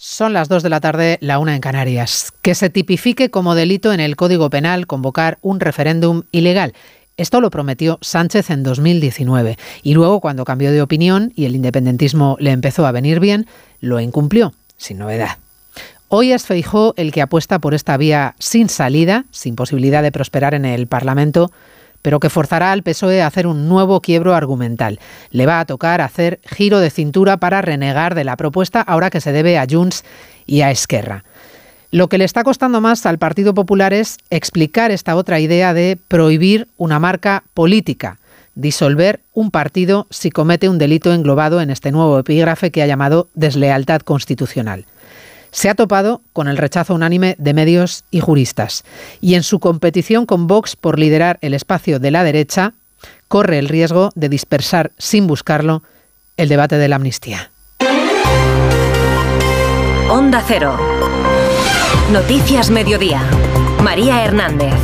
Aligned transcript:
Son 0.00 0.32
las 0.32 0.48
2 0.48 0.62
de 0.62 0.68
la 0.68 0.78
tarde, 0.78 1.18
la 1.20 1.40
una 1.40 1.56
en 1.56 1.60
Canarias. 1.60 2.32
Que 2.40 2.54
se 2.54 2.70
tipifique 2.70 3.30
como 3.30 3.56
delito 3.56 3.92
en 3.92 3.98
el 3.98 4.14
Código 4.14 4.48
Penal 4.48 4.86
convocar 4.86 5.38
un 5.42 5.58
referéndum 5.58 6.22
ilegal. 6.30 6.72
Esto 7.16 7.40
lo 7.40 7.50
prometió 7.50 7.98
Sánchez 8.00 8.50
en 8.50 8.62
2019 8.62 9.58
y 9.82 9.94
luego 9.94 10.20
cuando 10.20 10.44
cambió 10.44 10.70
de 10.70 10.82
opinión 10.82 11.32
y 11.34 11.46
el 11.46 11.56
independentismo 11.56 12.36
le 12.38 12.52
empezó 12.52 12.86
a 12.86 12.92
venir 12.92 13.18
bien, 13.18 13.48
lo 13.80 13.98
incumplió, 13.98 14.54
sin 14.76 14.98
novedad. 14.98 15.38
Hoy 16.06 16.30
es 16.30 16.46
Feijó 16.46 16.94
el 16.96 17.10
que 17.10 17.20
apuesta 17.20 17.58
por 17.58 17.74
esta 17.74 17.96
vía 17.96 18.36
sin 18.38 18.68
salida, 18.68 19.24
sin 19.32 19.56
posibilidad 19.56 20.04
de 20.04 20.12
prosperar 20.12 20.54
en 20.54 20.64
el 20.64 20.86
Parlamento, 20.86 21.50
pero 22.08 22.20
que 22.20 22.30
forzará 22.30 22.72
al 22.72 22.82
PSOE 22.82 23.20
a 23.20 23.26
hacer 23.26 23.46
un 23.46 23.68
nuevo 23.68 24.00
quiebro 24.00 24.34
argumental. 24.34 24.98
Le 25.30 25.44
va 25.44 25.60
a 25.60 25.66
tocar 25.66 26.00
hacer 26.00 26.40
giro 26.46 26.80
de 26.80 26.88
cintura 26.88 27.36
para 27.36 27.60
renegar 27.60 28.14
de 28.14 28.24
la 28.24 28.38
propuesta 28.38 28.80
ahora 28.80 29.10
que 29.10 29.20
se 29.20 29.30
debe 29.30 29.58
a 29.58 29.66
Junts 29.68 30.04
y 30.46 30.62
a 30.62 30.70
Esquerra. 30.70 31.24
Lo 31.90 32.08
que 32.08 32.16
le 32.16 32.24
está 32.24 32.44
costando 32.44 32.80
más 32.80 33.04
al 33.04 33.18
Partido 33.18 33.52
Popular 33.52 33.92
es 33.92 34.16
explicar 34.30 34.90
esta 34.90 35.16
otra 35.16 35.38
idea 35.38 35.74
de 35.74 35.98
prohibir 36.08 36.68
una 36.78 36.98
marca 36.98 37.44
política, 37.52 38.18
disolver 38.54 39.20
un 39.34 39.50
partido 39.50 40.06
si 40.08 40.30
comete 40.30 40.70
un 40.70 40.78
delito 40.78 41.12
englobado 41.12 41.60
en 41.60 41.68
este 41.68 41.92
nuevo 41.92 42.18
epígrafe 42.18 42.70
que 42.70 42.82
ha 42.82 42.86
llamado 42.86 43.28
deslealtad 43.34 44.00
constitucional 44.00 44.86
se 45.58 45.68
ha 45.68 45.74
topado 45.74 46.22
con 46.32 46.46
el 46.46 46.56
rechazo 46.56 46.94
unánime 46.94 47.34
de 47.40 47.52
medios 47.52 48.04
y 48.12 48.20
juristas. 48.20 48.84
Y 49.20 49.34
en 49.34 49.42
su 49.42 49.58
competición 49.58 50.24
con 50.24 50.46
Vox 50.46 50.76
por 50.76 51.00
liderar 51.00 51.40
el 51.40 51.52
espacio 51.52 51.98
de 51.98 52.12
la 52.12 52.22
derecha, 52.22 52.74
corre 53.26 53.58
el 53.58 53.68
riesgo 53.68 54.10
de 54.14 54.28
dispersar 54.28 54.92
sin 54.98 55.26
buscarlo 55.26 55.82
el 56.36 56.48
debate 56.48 56.78
de 56.78 56.86
la 56.86 56.94
amnistía. 56.94 57.50
Onda 60.08 60.44
Cero. 60.46 60.78
Noticias 62.12 62.70
Mediodía. 62.70 63.20
María 63.82 64.24
Hernández. 64.24 64.74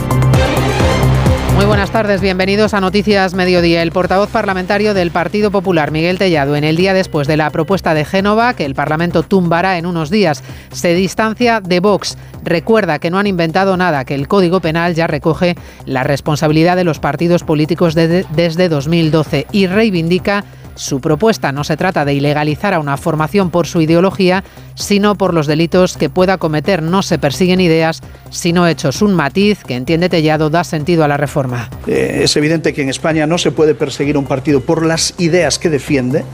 Muy 1.55 1.67
buenas 1.67 1.93
tardes, 1.93 2.21
bienvenidos 2.21 2.75
a 2.75 2.81
Noticias 2.81 3.33
Mediodía. 3.35 3.83
El 3.83 3.93
portavoz 3.93 4.29
parlamentario 4.29 4.93
del 4.93 5.13
Partido 5.13 5.53
Popular, 5.53 5.93
Miguel 5.93 6.19
Tellado, 6.19 6.57
en 6.57 6.65
el 6.65 6.75
día 6.75 6.95
después 6.95 7.29
de 7.29 7.37
la 7.37 7.49
propuesta 7.51 7.95
de 7.95 8.05
Génova, 8.05 8.55
que 8.55 8.65
el 8.65 8.75
Parlamento 8.75 9.23
tumbará 9.23 9.79
en 9.79 9.87
unos 9.87 10.11
días, 10.11 10.43
se 10.73 10.95
distancia 10.95 11.61
de 11.61 11.79
Vox. 11.79 12.19
Recuerda 12.43 12.99
que 12.99 13.09
no 13.09 13.19
han 13.19 13.29
inventado 13.29 13.77
nada, 13.77 14.05
que 14.05 14.17
el 14.17 14.27
Código 14.27 14.59
Penal 14.59 14.97
ya 14.97 15.07
recoge 15.07 15.55
la 15.87 16.03
responsabilidad 16.03 16.75
de 16.75 16.85
los 16.85 16.99
partidos 16.99 17.45
políticos 17.45 17.95
desde 17.95 18.69
2012 18.69 19.47
y 19.53 19.69
reivindica 19.69 20.45
su 20.75 21.01
propuesta 21.01 21.53
no 21.53 21.65
se 21.65 21.77
trata 21.77 22.05
de 22.05 22.15
ilegalizar 22.15 22.75
a 22.75 22.81
una 22.81 22.97
formación 22.97 23.51
por 23.51 23.67
su 23.67 23.81
ideología, 23.81 24.45
sino 24.75 25.15
por 25.15 25.35
los 25.35 25.47
delitos 25.47 25.97
que 25.97 26.11
pueda 26.11 26.39
cometer. 26.39 26.83
No 26.83 27.03
se 27.03 27.19
persiguen 27.19 27.61
ideas, 27.61 28.03
sino 28.31 28.67
hechos. 28.67 29.03
Un 29.03 29.15
matiz 29.15 29.63
que 29.65 29.75
entiende 29.75 30.09
Tellado 30.09 30.51
da 30.51 30.65
sentido 30.65 31.05
a 31.05 31.09
la 31.09 31.17
reforma. 31.17 31.71
Eh, 31.87 32.23
es 32.25 32.37
evidente 32.37 32.73
que 32.73 32.83
en 32.83 32.89
España 32.89 33.27
no 33.27 33.39
se 33.39 33.53
puede 33.53 33.75
perseguir 33.75 34.17
un 34.17 34.25
partido 34.25 34.61
por 34.61 34.85
las 34.85 35.15
ideas 35.19 35.59
que 35.59 35.71
defiende, 35.71 36.25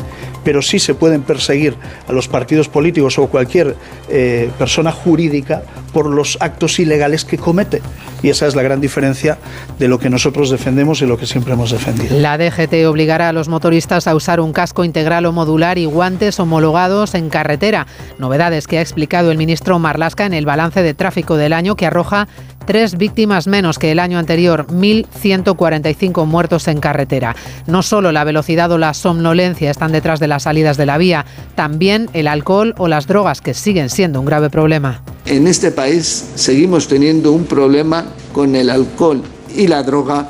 pero 0.45 0.63
sí 0.63 0.79
se 0.79 0.95
pueden 0.95 1.23
perseguir 1.23 1.75
a 2.09 2.13
los 2.13 2.29
partidos 2.29 2.69
políticos 2.69 3.19
o 3.19 3.27
cualquier 3.27 3.77
eh, 4.09 4.51
persona 4.59 4.93
jurídica 4.93 5.63
por 5.91 6.07
los 6.07 6.39
actos 6.41 6.79
ilegales 6.79 7.25
que 7.25 7.39
comete. 7.39 7.83
Y 8.23 8.29
esa 8.29 8.47
es 8.47 8.55
la 8.55 8.63
gran 8.63 8.81
diferencia 8.81 9.39
de 9.79 9.89
lo 9.89 9.99
que 9.99 10.11
nosotros 10.11 10.51
defendemos 10.51 11.03
y 11.03 11.07
lo 11.07 11.17
que 11.17 11.27
siempre 11.27 11.55
hemos 11.55 11.71
defendido. 11.71 12.19
La 12.19 12.39
DGT 12.39 12.87
obligará 12.87 13.29
a 13.29 13.33
los 13.33 13.49
motoristas 13.49 14.07
a 14.07 14.15
usar 14.15 14.41
un 14.41 14.53
casco 14.53 14.85
integral 14.85 15.27
o 15.27 15.33
modular 15.33 15.79
y 15.79 15.87
guantes 15.87 16.39
homologados 16.41 17.15
en 17.15 17.31
carretera. 17.31 17.87
Novedades 18.19 18.67
que 18.67 18.79
ha 18.79 18.83
explicado 18.83 19.31
el 19.31 19.39
ministro 19.39 19.79
Marlasca 19.79 20.27
en 20.27 20.35
el 20.35 20.47
balance 20.47 20.83
de 20.83 20.95
tráfico 20.95 21.37
del 21.37 21.53
año 21.53 21.77
que 21.77 21.87
arroja 21.87 22.29
tres 22.71 22.97
víctimas 22.97 23.49
menos 23.49 23.81
que 23.81 23.91
el 23.91 23.99
año 23.99 24.17
anterior, 24.17 24.65
1.145 24.69 26.25
muertos 26.25 26.69
en 26.69 26.79
carretera. 26.79 27.35
No 27.67 27.83
solo 27.83 28.13
la 28.13 28.23
velocidad 28.23 28.71
o 28.71 28.79
la 28.79 28.95
somnolencia 28.95 29.73
están 29.73 29.91
detrás 29.91 30.21
de 30.21 30.29
las 30.29 30.45
salidas 30.45 30.77
de 30.77 30.87
la 30.87 30.97
vía, 30.97 31.27
también 31.57 32.09
el 32.13 32.29
alcohol 32.29 32.77
o 32.79 32.87
las 32.87 33.09
drogas, 33.09 33.41
que 33.41 33.55
siguen 33.55 33.91
siendo 33.91 34.21
un 34.21 34.27
grave 34.27 34.51
problema. 34.51 35.03
En 35.27 35.49
este 35.49 35.73
país 35.73 36.27
seguimos 36.37 36.87
teniendo 36.87 37.33
un 37.33 37.45
problema 37.45 38.05
con 38.33 38.55
el 38.55 38.71
alcohol 38.71 39.21
y 39.53 39.67
la 39.67 39.83
droga 39.83 40.29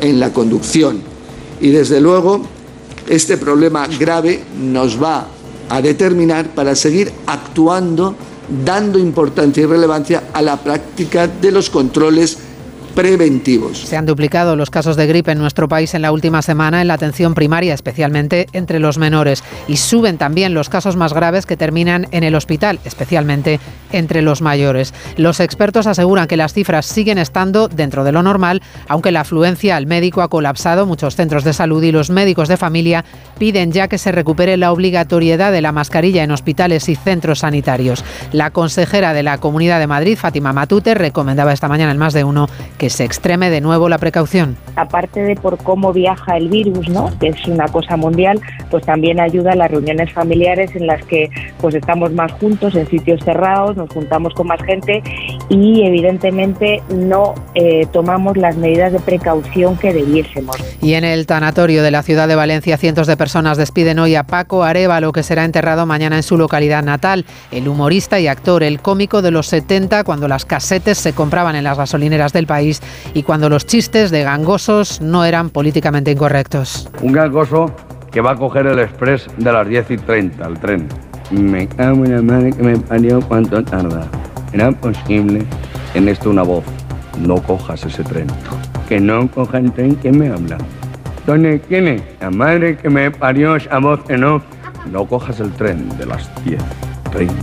en 0.00 0.18
la 0.18 0.32
conducción. 0.32 1.02
Y 1.60 1.72
desde 1.72 2.00
luego, 2.00 2.40
este 3.06 3.36
problema 3.36 3.86
grave 3.86 4.40
nos 4.58 4.98
va 5.02 5.26
a 5.68 5.82
determinar 5.82 6.54
para 6.54 6.74
seguir 6.74 7.12
actuando 7.26 8.16
dando 8.48 8.98
importancia 8.98 9.62
y 9.62 9.66
relevancia 9.66 10.24
a 10.32 10.42
la 10.42 10.56
práctica 10.56 11.26
de 11.26 11.52
los 11.52 11.70
controles 11.70 12.38
preventivos. 12.96 13.78
Se 13.78 13.96
han 13.98 14.06
duplicado 14.06 14.56
los 14.56 14.70
casos 14.70 14.96
de 14.96 15.06
gripe 15.06 15.30
en 15.30 15.38
nuestro 15.38 15.68
país 15.68 15.92
en 15.92 16.00
la 16.00 16.12
última 16.12 16.40
semana 16.40 16.80
en 16.80 16.88
la 16.88 16.94
atención 16.94 17.34
primaria, 17.34 17.74
especialmente 17.74 18.46
entre 18.54 18.80
los 18.80 18.96
menores, 18.96 19.44
y 19.68 19.76
suben 19.76 20.16
también 20.16 20.54
los 20.54 20.70
casos 20.70 20.96
más 20.96 21.12
graves 21.12 21.44
que 21.44 21.58
terminan 21.58 22.08
en 22.10 22.24
el 22.24 22.34
hospital, 22.34 22.80
especialmente 22.86 23.60
entre 23.92 24.22
los 24.22 24.40
mayores. 24.40 24.94
Los 25.18 25.40
expertos 25.40 25.86
aseguran 25.86 26.26
que 26.26 26.38
las 26.38 26.54
cifras 26.54 26.86
siguen 26.86 27.18
estando 27.18 27.68
dentro 27.68 28.02
de 28.02 28.12
lo 28.12 28.22
normal, 28.22 28.62
aunque 28.88 29.12
la 29.12 29.20
afluencia 29.20 29.76
al 29.76 29.86
médico 29.86 30.22
ha 30.22 30.28
colapsado 30.28 30.86
muchos 30.86 31.16
centros 31.16 31.44
de 31.44 31.52
salud 31.52 31.82
y 31.82 31.92
los 31.92 32.08
médicos 32.08 32.48
de 32.48 32.56
familia 32.56 33.04
piden 33.38 33.72
ya 33.72 33.88
que 33.88 33.98
se 33.98 34.10
recupere 34.10 34.56
la 34.56 34.72
obligatoriedad 34.72 35.52
de 35.52 35.60
la 35.60 35.72
mascarilla 35.72 36.24
en 36.24 36.30
hospitales 36.30 36.88
y 36.88 36.94
centros 36.94 37.40
sanitarios. 37.40 38.02
La 38.32 38.50
consejera 38.52 39.12
de 39.12 39.22
la 39.22 39.36
Comunidad 39.36 39.80
de 39.80 39.86
Madrid, 39.86 40.16
Fátima 40.16 40.54
Matute, 40.54 40.94
recomendaba 40.94 41.52
esta 41.52 41.68
mañana 41.68 41.92
en 41.92 41.98
más 41.98 42.14
de 42.14 42.24
uno 42.24 42.48
que 42.78 42.85
se 42.90 43.04
extreme 43.04 43.50
de 43.50 43.60
nuevo 43.60 43.88
la 43.88 43.98
precaución. 43.98 44.56
Aparte 44.76 45.22
de 45.22 45.36
por 45.36 45.58
cómo 45.58 45.92
viaja 45.92 46.36
el 46.36 46.48
virus, 46.48 46.88
¿no? 46.88 47.10
que 47.18 47.28
es 47.28 47.46
una 47.46 47.66
cosa 47.68 47.96
mundial, 47.96 48.40
pues 48.70 48.84
también 48.84 49.20
ayuda 49.20 49.52
a 49.52 49.56
las 49.56 49.70
reuniones 49.70 50.12
familiares 50.12 50.74
en 50.74 50.86
las 50.86 51.04
que 51.04 51.30
pues 51.60 51.74
estamos 51.74 52.12
más 52.12 52.32
juntos 52.32 52.74
en 52.74 52.86
sitios 52.88 53.22
cerrados, 53.24 53.76
nos 53.76 53.90
juntamos 53.90 54.34
con 54.34 54.46
más 54.48 54.62
gente 54.62 55.02
y 55.48 55.82
evidentemente 55.82 56.82
no 56.94 57.34
eh, 57.54 57.86
tomamos 57.92 58.36
las 58.36 58.56
medidas 58.56 58.92
de 58.92 59.00
precaución 59.00 59.76
que 59.76 59.92
debiésemos. 59.92 60.56
Y 60.82 60.94
en 60.94 61.04
el 61.04 61.26
tanatorio 61.26 61.82
de 61.82 61.90
la 61.90 62.02
ciudad 62.02 62.28
de 62.28 62.34
Valencia, 62.34 62.76
cientos 62.76 63.06
de 63.06 63.16
personas 63.16 63.56
despiden 63.56 63.98
hoy 63.98 64.14
a 64.14 64.24
Paco 64.24 64.64
Arevalo, 64.64 65.12
que 65.12 65.22
será 65.22 65.44
enterrado 65.44 65.86
mañana 65.86 66.16
en 66.16 66.22
su 66.22 66.36
localidad 66.36 66.82
natal. 66.82 67.24
El 67.50 67.68
humorista 67.68 68.20
y 68.20 68.26
actor, 68.26 68.62
el 68.62 68.80
cómico 68.80 69.22
de 69.22 69.30
los 69.30 69.46
70, 69.48 70.04
cuando 70.04 70.28
las 70.28 70.44
casetes 70.44 70.98
se 70.98 71.12
compraban 71.12 71.56
en 71.56 71.64
las 71.64 71.78
gasolineras 71.78 72.32
del 72.32 72.46
país 72.46 72.75
y 73.14 73.22
cuando 73.22 73.48
los 73.48 73.66
chistes 73.66 74.10
de 74.10 74.22
gangosos 74.22 75.00
no 75.00 75.24
eran 75.24 75.50
políticamente 75.50 76.10
incorrectos. 76.10 76.88
Un 77.02 77.12
gangoso 77.12 77.70
que 78.10 78.20
va 78.20 78.32
a 78.32 78.36
coger 78.36 78.66
el 78.66 78.78
express 78.78 79.26
de 79.36 79.52
las 79.52 79.68
10 79.68 79.90
y 79.90 79.96
30, 79.98 80.46
el 80.46 80.58
tren. 80.58 80.88
Me 81.30 81.66
cago 81.66 82.04
en 82.04 82.14
la 82.14 82.22
madre 82.22 82.52
que 82.52 82.62
me 82.62 82.78
parió 82.78 83.20
cuánto 83.20 83.62
tarda. 83.62 84.06
Era 84.52 84.70
posible 84.72 85.44
en 85.94 86.08
esto 86.08 86.30
una 86.30 86.42
voz. 86.42 86.64
No 87.20 87.36
cojas 87.42 87.84
ese 87.84 88.04
tren. 88.04 88.26
Que 88.88 89.00
no 89.00 89.28
coja 89.30 89.58
el 89.58 89.72
tren 89.72 89.96
que 89.96 90.12
me 90.12 90.28
habla. 90.28 90.58
¿Dónde 91.26 91.60
es? 91.68 92.02
La 92.20 92.30
madre 92.30 92.76
que 92.76 92.88
me 92.88 93.10
parió 93.10 93.56
esa 93.56 93.78
voz 93.78 94.00
que 94.04 94.16
no. 94.16 94.42
No 94.90 95.04
cojas 95.06 95.40
el 95.40 95.50
tren 95.52 95.88
de 95.98 96.06
las 96.06 96.30
10, 96.44 96.62
30 97.10 97.34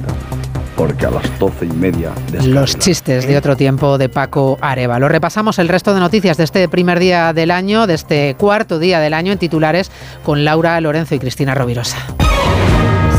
porque 0.76 1.06
a 1.06 1.12
las 1.12 1.40
doce 1.40 1.66
y 1.66 1.72
media... 1.72 2.12
Los 2.46 2.78
chistes 2.78 3.28
de 3.28 3.38
otro 3.38 3.56
tiempo 3.56 3.98
de 3.98 4.10
Paco 4.10 4.58
Areva. 4.62 5.00
Lo 5.00 5.10
repasamos 5.10 5.60
el 5.60 5.68
resto 5.68 5.94
de 5.94 6.00
noticias 6.00 6.38
de 6.38 6.44
este 6.44 6.68
primer 6.68 7.00
día 7.00 7.34
del 7.34 7.52
año, 7.52 7.88
de 7.88 7.94
este 7.96 8.36
cuarto 8.38 8.80
día 8.80 9.00
del 9.00 9.14
año 9.14 9.32
en 9.32 9.40
titulares 9.40 9.92
con 10.24 10.46
Laura 10.46 10.80
Lorenzo 10.82 11.16
y 11.16 11.20
Cristina 11.20 11.56
Rovirosa. 11.56 11.98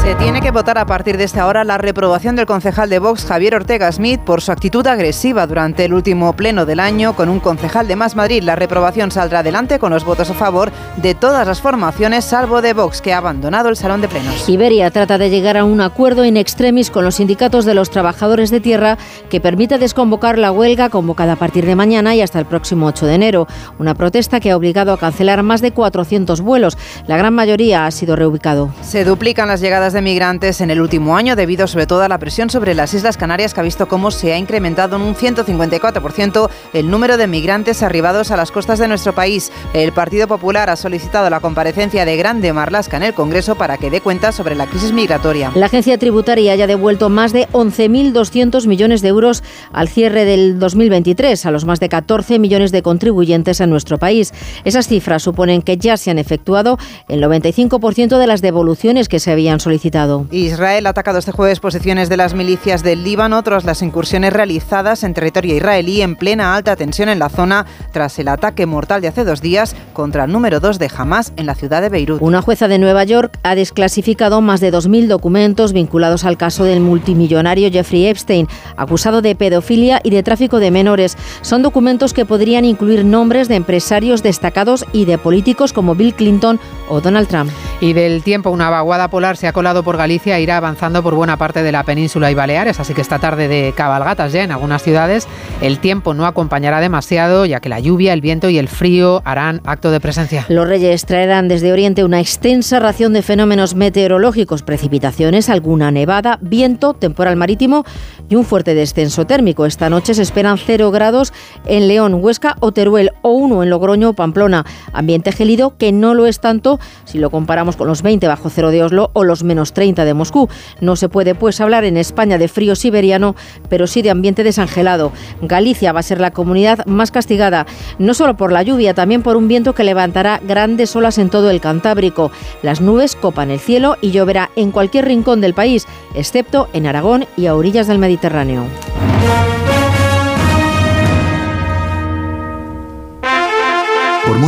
Se 0.04 0.14
tiene 0.16 0.42
que 0.42 0.50
votar 0.50 0.76
a 0.76 0.84
partir 0.84 1.16
de 1.16 1.24
esta 1.24 1.46
hora 1.46 1.64
la 1.64 1.78
reprobación 1.78 2.36
del 2.36 2.44
concejal 2.44 2.90
de 2.90 2.98
Vox 2.98 3.24
Javier 3.24 3.54
Ortega 3.54 3.90
Smith 3.90 4.20
por 4.20 4.42
su 4.42 4.52
actitud 4.52 4.86
agresiva 4.86 5.46
durante 5.46 5.86
el 5.86 5.94
último 5.94 6.34
pleno 6.34 6.66
del 6.66 6.78
año 6.78 7.16
con 7.16 7.30
un 7.30 7.40
concejal 7.40 7.88
de 7.88 7.96
Más 7.96 8.14
Madrid. 8.14 8.42
La 8.42 8.54
reprobación 8.54 9.10
saldrá 9.10 9.38
adelante 9.38 9.78
con 9.78 9.92
los 9.92 10.04
votos 10.04 10.28
a 10.28 10.34
favor 10.34 10.70
de 10.98 11.14
todas 11.14 11.46
las 11.46 11.62
formaciones 11.62 12.26
salvo 12.26 12.60
de 12.60 12.74
Vox 12.74 13.00
que 13.00 13.14
ha 13.14 13.16
abandonado 13.16 13.70
el 13.70 13.76
salón 13.76 14.02
de 14.02 14.08
plenos. 14.08 14.46
Iberia 14.46 14.90
trata 14.90 15.16
de 15.16 15.30
llegar 15.30 15.56
a 15.56 15.64
un 15.64 15.80
acuerdo 15.80 16.26
in 16.26 16.36
extremis 16.36 16.90
con 16.90 17.02
los 17.02 17.14
sindicatos 17.14 17.64
de 17.64 17.72
los 17.72 17.88
trabajadores 17.88 18.50
de 18.50 18.60
tierra 18.60 18.98
que 19.30 19.40
permita 19.40 19.78
desconvocar 19.78 20.36
la 20.36 20.52
huelga 20.52 20.90
convocada 20.90 21.32
a 21.32 21.36
partir 21.36 21.64
de 21.64 21.76
mañana 21.76 22.14
y 22.14 22.20
hasta 22.20 22.38
el 22.38 22.44
próximo 22.44 22.88
8 22.88 23.06
de 23.06 23.14
enero. 23.14 23.46
Una 23.78 23.94
protesta 23.94 24.38
que 24.38 24.50
ha 24.50 24.56
obligado 24.58 24.92
a 24.92 24.98
cancelar 24.98 25.42
más 25.42 25.62
de 25.62 25.72
400 25.72 26.42
vuelos. 26.42 26.76
La 27.06 27.16
gran 27.16 27.32
mayoría 27.32 27.86
ha 27.86 27.90
sido 27.90 28.16
reubicado. 28.16 28.68
Se 28.82 29.04
duplican 29.06 29.48
las 29.48 29.62
llegadas 29.62 29.93
de 29.94 30.02
migrantes 30.02 30.60
en 30.60 30.70
el 30.70 30.80
último 30.80 31.16
año, 31.16 31.36
debido 31.36 31.66
sobre 31.66 31.86
todo 31.86 32.02
a 32.02 32.08
la 32.08 32.18
presión 32.18 32.50
sobre 32.50 32.74
las 32.74 32.92
Islas 32.92 33.16
Canarias, 33.16 33.54
que 33.54 33.60
ha 33.60 33.62
visto 33.62 33.88
cómo 33.88 34.10
se 34.10 34.32
ha 34.32 34.38
incrementado 34.38 34.96
en 34.96 35.02
un 35.02 35.14
154% 35.14 36.50
el 36.74 36.90
número 36.90 37.16
de 37.16 37.26
migrantes 37.26 37.82
arribados 37.82 38.30
a 38.30 38.36
las 38.36 38.50
costas 38.50 38.78
de 38.78 38.88
nuestro 38.88 39.14
país. 39.14 39.50
El 39.72 39.92
Partido 39.92 40.28
Popular 40.28 40.68
ha 40.68 40.76
solicitado 40.76 41.30
la 41.30 41.40
comparecencia 41.40 42.04
de 42.04 42.16
Grande 42.16 42.52
Marlasca 42.52 42.96
en 42.96 43.04
el 43.04 43.14
Congreso 43.14 43.54
para 43.54 43.78
que 43.78 43.90
dé 43.90 44.00
cuenta 44.00 44.32
sobre 44.32 44.54
la 44.54 44.66
crisis 44.66 44.92
migratoria. 44.92 45.52
La 45.54 45.66
agencia 45.66 45.96
tributaria 45.96 46.52
haya 46.52 46.66
devuelto 46.66 47.08
más 47.08 47.32
de 47.32 47.48
11.200 47.48 48.66
millones 48.66 49.00
de 49.00 49.08
euros 49.08 49.42
al 49.72 49.88
cierre 49.88 50.24
del 50.24 50.58
2023 50.58 51.46
a 51.46 51.50
los 51.50 51.64
más 51.64 51.80
de 51.80 51.88
14 51.88 52.38
millones 52.38 52.72
de 52.72 52.82
contribuyentes 52.82 53.60
en 53.60 53.70
nuestro 53.70 53.98
país. 53.98 54.32
Esas 54.64 54.88
cifras 54.88 55.22
suponen 55.22 55.62
que 55.62 55.76
ya 55.76 55.96
se 55.96 56.10
han 56.10 56.18
efectuado 56.18 56.78
el 57.08 57.22
95% 57.22 58.18
de 58.18 58.26
las 58.26 58.42
devoluciones 58.42 59.08
que 59.08 59.20
se 59.20 59.30
habían 59.30 59.60
solicitado. 59.60 59.83
Israel 60.30 60.86
ha 60.86 60.90
atacado 60.90 61.18
este 61.18 61.32
jueves 61.32 61.60
posiciones 61.60 62.08
de 62.08 62.16
las 62.16 62.34
milicias 62.34 62.82
del 62.82 63.04
Líbano 63.04 63.42
tras 63.42 63.64
las 63.64 63.82
incursiones 63.82 64.32
realizadas 64.32 65.04
en 65.04 65.14
territorio 65.14 65.56
israelí 65.56 66.00
en 66.02 66.16
plena 66.16 66.54
alta 66.54 66.76
tensión 66.76 67.08
en 67.08 67.18
la 67.18 67.28
zona 67.28 67.66
tras 67.92 68.18
el 68.18 68.28
ataque 68.28 68.66
mortal 68.66 69.00
de 69.00 69.08
hace 69.08 69.24
dos 69.24 69.40
días 69.40 69.76
contra 69.92 70.24
el 70.24 70.32
número 70.32 70.60
2 70.60 70.78
de 70.78 70.90
Hamas 70.96 71.32
en 71.36 71.46
la 71.46 71.54
ciudad 71.54 71.82
de 71.82 71.88
Beirut. 71.88 72.22
Una 72.22 72.42
jueza 72.42 72.68
de 72.68 72.78
Nueva 72.78 73.04
York 73.04 73.38
ha 73.42 73.54
desclasificado 73.54 74.40
más 74.40 74.60
de 74.60 74.72
2.000 74.72 75.06
documentos 75.06 75.72
vinculados 75.72 76.24
al 76.24 76.36
caso 76.36 76.64
del 76.64 76.80
multimillonario 76.80 77.70
Jeffrey 77.70 78.06
Epstein, 78.06 78.48
acusado 78.76 79.22
de 79.22 79.34
pedofilia 79.34 80.00
y 80.02 80.10
de 80.10 80.22
tráfico 80.22 80.60
de 80.60 80.70
menores. 80.70 81.16
Son 81.42 81.62
documentos 81.62 82.12
que 82.12 82.24
podrían 82.24 82.64
incluir 82.64 83.04
nombres 83.04 83.48
de 83.48 83.56
empresarios 83.56 84.22
destacados 84.22 84.84
y 84.92 85.04
de 85.04 85.18
políticos 85.18 85.72
como 85.72 85.94
Bill 85.94 86.14
Clinton 86.14 86.58
o 86.88 87.00
Donald 87.00 87.28
Trump. 87.28 87.50
Y 87.84 87.92
del 87.92 88.22
tiempo, 88.22 88.48
una 88.48 88.70
vaguada 88.70 89.08
polar 89.08 89.36
se 89.36 89.46
ha 89.46 89.52
colado 89.52 89.82
por 89.82 89.98
Galicia 89.98 90.38
e 90.38 90.40
irá 90.40 90.56
avanzando 90.56 91.02
por 91.02 91.14
buena 91.14 91.36
parte 91.36 91.62
de 91.62 91.70
la 91.70 91.82
península 91.82 92.30
y 92.30 92.34
Baleares, 92.34 92.80
así 92.80 92.94
que 92.94 93.02
esta 93.02 93.18
tarde 93.18 93.46
de 93.46 93.74
cabalgatas 93.76 94.32
ya 94.32 94.42
en 94.42 94.52
algunas 94.52 94.82
ciudades 94.82 95.28
el 95.60 95.78
tiempo 95.80 96.14
no 96.14 96.24
acompañará 96.24 96.80
demasiado, 96.80 97.44
ya 97.44 97.60
que 97.60 97.68
la 97.68 97.80
lluvia, 97.80 98.14
el 98.14 98.22
viento 98.22 98.48
y 98.48 98.56
el 98.56 98.68
frío 98.68 99.20
harán 99.26 99.60
acto 99.66 99.90
de 99.90 100.00
presencia. 100.00 100.46
Los 100.48 100.66
reyes 100.66 101.04
traerán 101.04 101.46
desde 101.46 101.72
Oriente 101.72 102.04
una 102.04 102.20
extensa 102.20 102.80
ración 102.80 103.12
de 103.12 103.20
fenómenos 103.20 103.74
meteorológicos, 103.74 104.62
precipitaciones, 104.62 105.50
alguna 105.50 105.90
nevada, 105.90 106.38
viento, 106.40 106.94
temporal 106.94 107.36
marítimo 107.36 107.84
y 108.30 108.36
un 108.36 108.46
fuerte 108.46 108.74
descenso 108.74 109.26
térmico. 109.26 109.66
Esta 109.66 109.90
noche 109.90 110.14
se 110.14 110.22
esperan 110.22 110.56
0 110.56 110.90
grados 110.90 111.34
en 111.66 111.86
León, 111.86 112.14
Huesca 112.14 112.56
o 112.60 112.72
Teruel 112.72 113.10
o 113.20 113.32
1 113.32 113.62
en 113.62 113.68
Logroño 113.68 114.08
o 114.08 114.12
Pamplona. 114.14 114.64
Ambiente 114.94 115.32
gélido 115.32 115.76
que 115.76 115.92
no 115.92 116.14
lo 116.14 116.24
es 116.24 116.40
tanto 116.40 116.80
si 117.04 117.18
lo 117.18 117.28
comparamos 117.28 117.73
con 117.76 117.88
los 117.88 118.02
20 118.02 118.26
bajo 118.28 118.50
cero 118.50 118.70
de 118.70 118.82
Oslo 118.82 119.10
o 119.12 119.24
los 119.24 119.44
menos 119.44 119.72
30 119.72 120.04
de 120.04 120.14
Moscú. 120.14 120.48
No 120.80 120.96
se 120.96 121.08
puede 121.08 121.34
pues 121.34 121.60
hablar 121.60 121.84
en 121.84 121.96
España 121.96 122.38
de 122.38 122.48
frío 122.48 122.74
siberiano, 122.76 123.34
pero 123.68 123.86
sí 123.86 124.02
de 124.02 124.10
ambiente 124.10 124.44
desangelado. 124.44 125.12
Galicia 125.42 125.92
va 125.92 126.00
a 126.00 126.04
ser 126.04 126.20
la 126.20 126.30
comunidad 126.30 126.86
más 126.86 127.10
castigada, 127.10 127.66
no 127.98 128.14
solo 128.14 128.36
por 128.36 128.52
la 128.52 128.62
lluvia, 128.62 128.94
también 128.94 129.22
por 129.22 129.36
un 129.36 129.48
viento 129.48 129.74
que 129.74 129.84
levantará 129.84 130.40
grandes 130.46 130.94
olas 130.96 131.18
en 131.18 131.30
todo 131.30 131.50
el 131.50 131.60
Cantábrico. 131.60 132.30
Las 132.62 132.80
nubes 132.80 133.16
copan 133.16 133.50
el 133.50 133.60
cielo 133.60 133.96
y 134.00 134.10
lloverá 134.10 134.50
en 134.56 134.70
cualquier 134.70 135.06
rincón 135.06 135.40
del 135.40 135.54
país, 135.54 135.86
excepto 136.14 136.68
en 136.72 136.86
Aragón 136.86 137.26
y 137.36 137.46
a 137.46 137.54
orillas 137.54 137.86
del 137.86 137.98
Mediterráneo. 137.98 138.64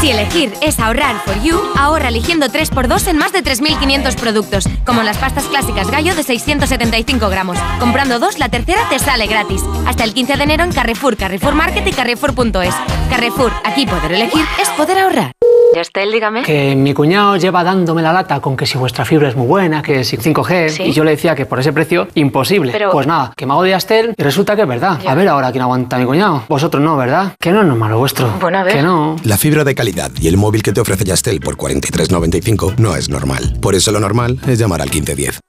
Si 0.00 0.10
elegir 0.10 0.52
es 0.60 0.78
ahorrar 0.78 1.16
for 1.24 1.42
you, 1.42 1.58
ahorra 1.78 2.08
eligiendo 2.08 2.48
3x2 2.48 3.08
en 3.08 3.16
más 3.16 3.32
de 3.32 3.42
3.500 3.42 4.14
productos, 4.16 4.68
como 4.84 5.02
las 5.02 5.16
pastas 5.16 5.44
clásicas 5.44 5.90
gallo 5.90 6.14
de 6.14 6.22
675 6.22 7.28
gramos. 7.30 7.58
Comprando 7.80 8.18
dos, 8.18 8.38
la 8.38 8.50
tercera 8.50 8.86
te 8.90 8.98
sale 8.98 9.26
gratis. 9.26 9.62
Hasta 9.86 10.04
el 10.04 10.12
15 10.12 10.36
de 10.36 10.44
enero 10.44 10.64
en 10.64 10.72
Carrefour, 10.72 11.16
Carrefour 11.16 11.54
Market 11.54 11.86
y 11.86 11.92
Carrefour.es. 11.92 12.74
Carrefour, 13.08 13.52
aquí 13.64 13.86
poder 13.86 14.12
elegir 14.12 14.44
es 14.60 14.68
poder 14.70 14.98
ahorrar. 14.98 15.32
Yastel, 15.74 16.10
dígame. 16.10 16.42
Que 16.42 16.74
mi 16.74 16.94
cuñado 16.94 17.36
lleva 17.36 17.62
dándome 17.62 18.00
la 18.00 18.12
lata 18.12 18.40
con 18.40 18.56
que 18.56 18.64
si 18.64 18.78
vuestra 18.78 19.04
fibra 19.04 19.28
es 19.28 19.36
muy 19.36 19.46
buena, 19.46 19.82
que 19.82 20.04
si 20.04 20.16
5G, 20.16 20.68
¿Sí? 20.70 20.82
y 20.84 20.92
yo 20.92 21.04
le 21.04 21.10
decía 21.10 21.34
que 21.34 21.44
por 21.44 21.60
ese 21.60 21.72
precio, 21.72 22.08
imposible. 22.14 22.72
Pero- 22.72 22.90
Pues 22.92 23.06
nada, 23.06 23.32
que 23.36 23.44
me 23.44 23.52
hago 23.52 23.62
de 23.62 23.70
Yastel 23.70 24.14
y 24.16 24.22
resulta 24.22 24.56
que 24.56 24.62
es 24.62 24.68
verdad. 24.68 24.98
Ya. 25.04 25.12
A 25.12 25.14
ver 25.14 25.28
ahora 25.28 25.50
quién 25.50 25.62
aguanta 25.62 25.96
a 25.96 25.98
mi 25.98 26.06
cuñado. 26.06 26.44
Vosotros 26.48 26.82
no, 26.82 26.96
¿verdad? 26.96 27.34
Que 27.38 27.52
no 27.52 27.60
es 27.60 27.66
normal 27.66 27.90
lo 27.90 27.98
vuestro. 27.98 28.28
Bueno, 28.40 28.58
a 28.58 28.62
ver. 28.64 28.74
Que 28.74 28.82
no. 28.82 29.16
La 29.24 29.36
fibra 29.36 29.64
de 29.64 29.74
calidad 29.74 30.10
y 30.18 30.28
el 30.28 30.38
móvil 30.38 30.62
que 30.62 30.72
te 30.72 30.80
ofrece 30.80 31.04
Yastel 31.04 31.40
por 31.40 31.56
43.95 31.58 32.74
no 32.78 32.96
es 32.96 33.10
normal. 33.10 33.58
Por 33.60 33.74
eso 33.74 33.92
lo 33.92 34.00
normal 34.00 34.38
es 34.46 34.58
llamar 34.58 34.80
al 34.80 34.88
1510. 34.90 35.40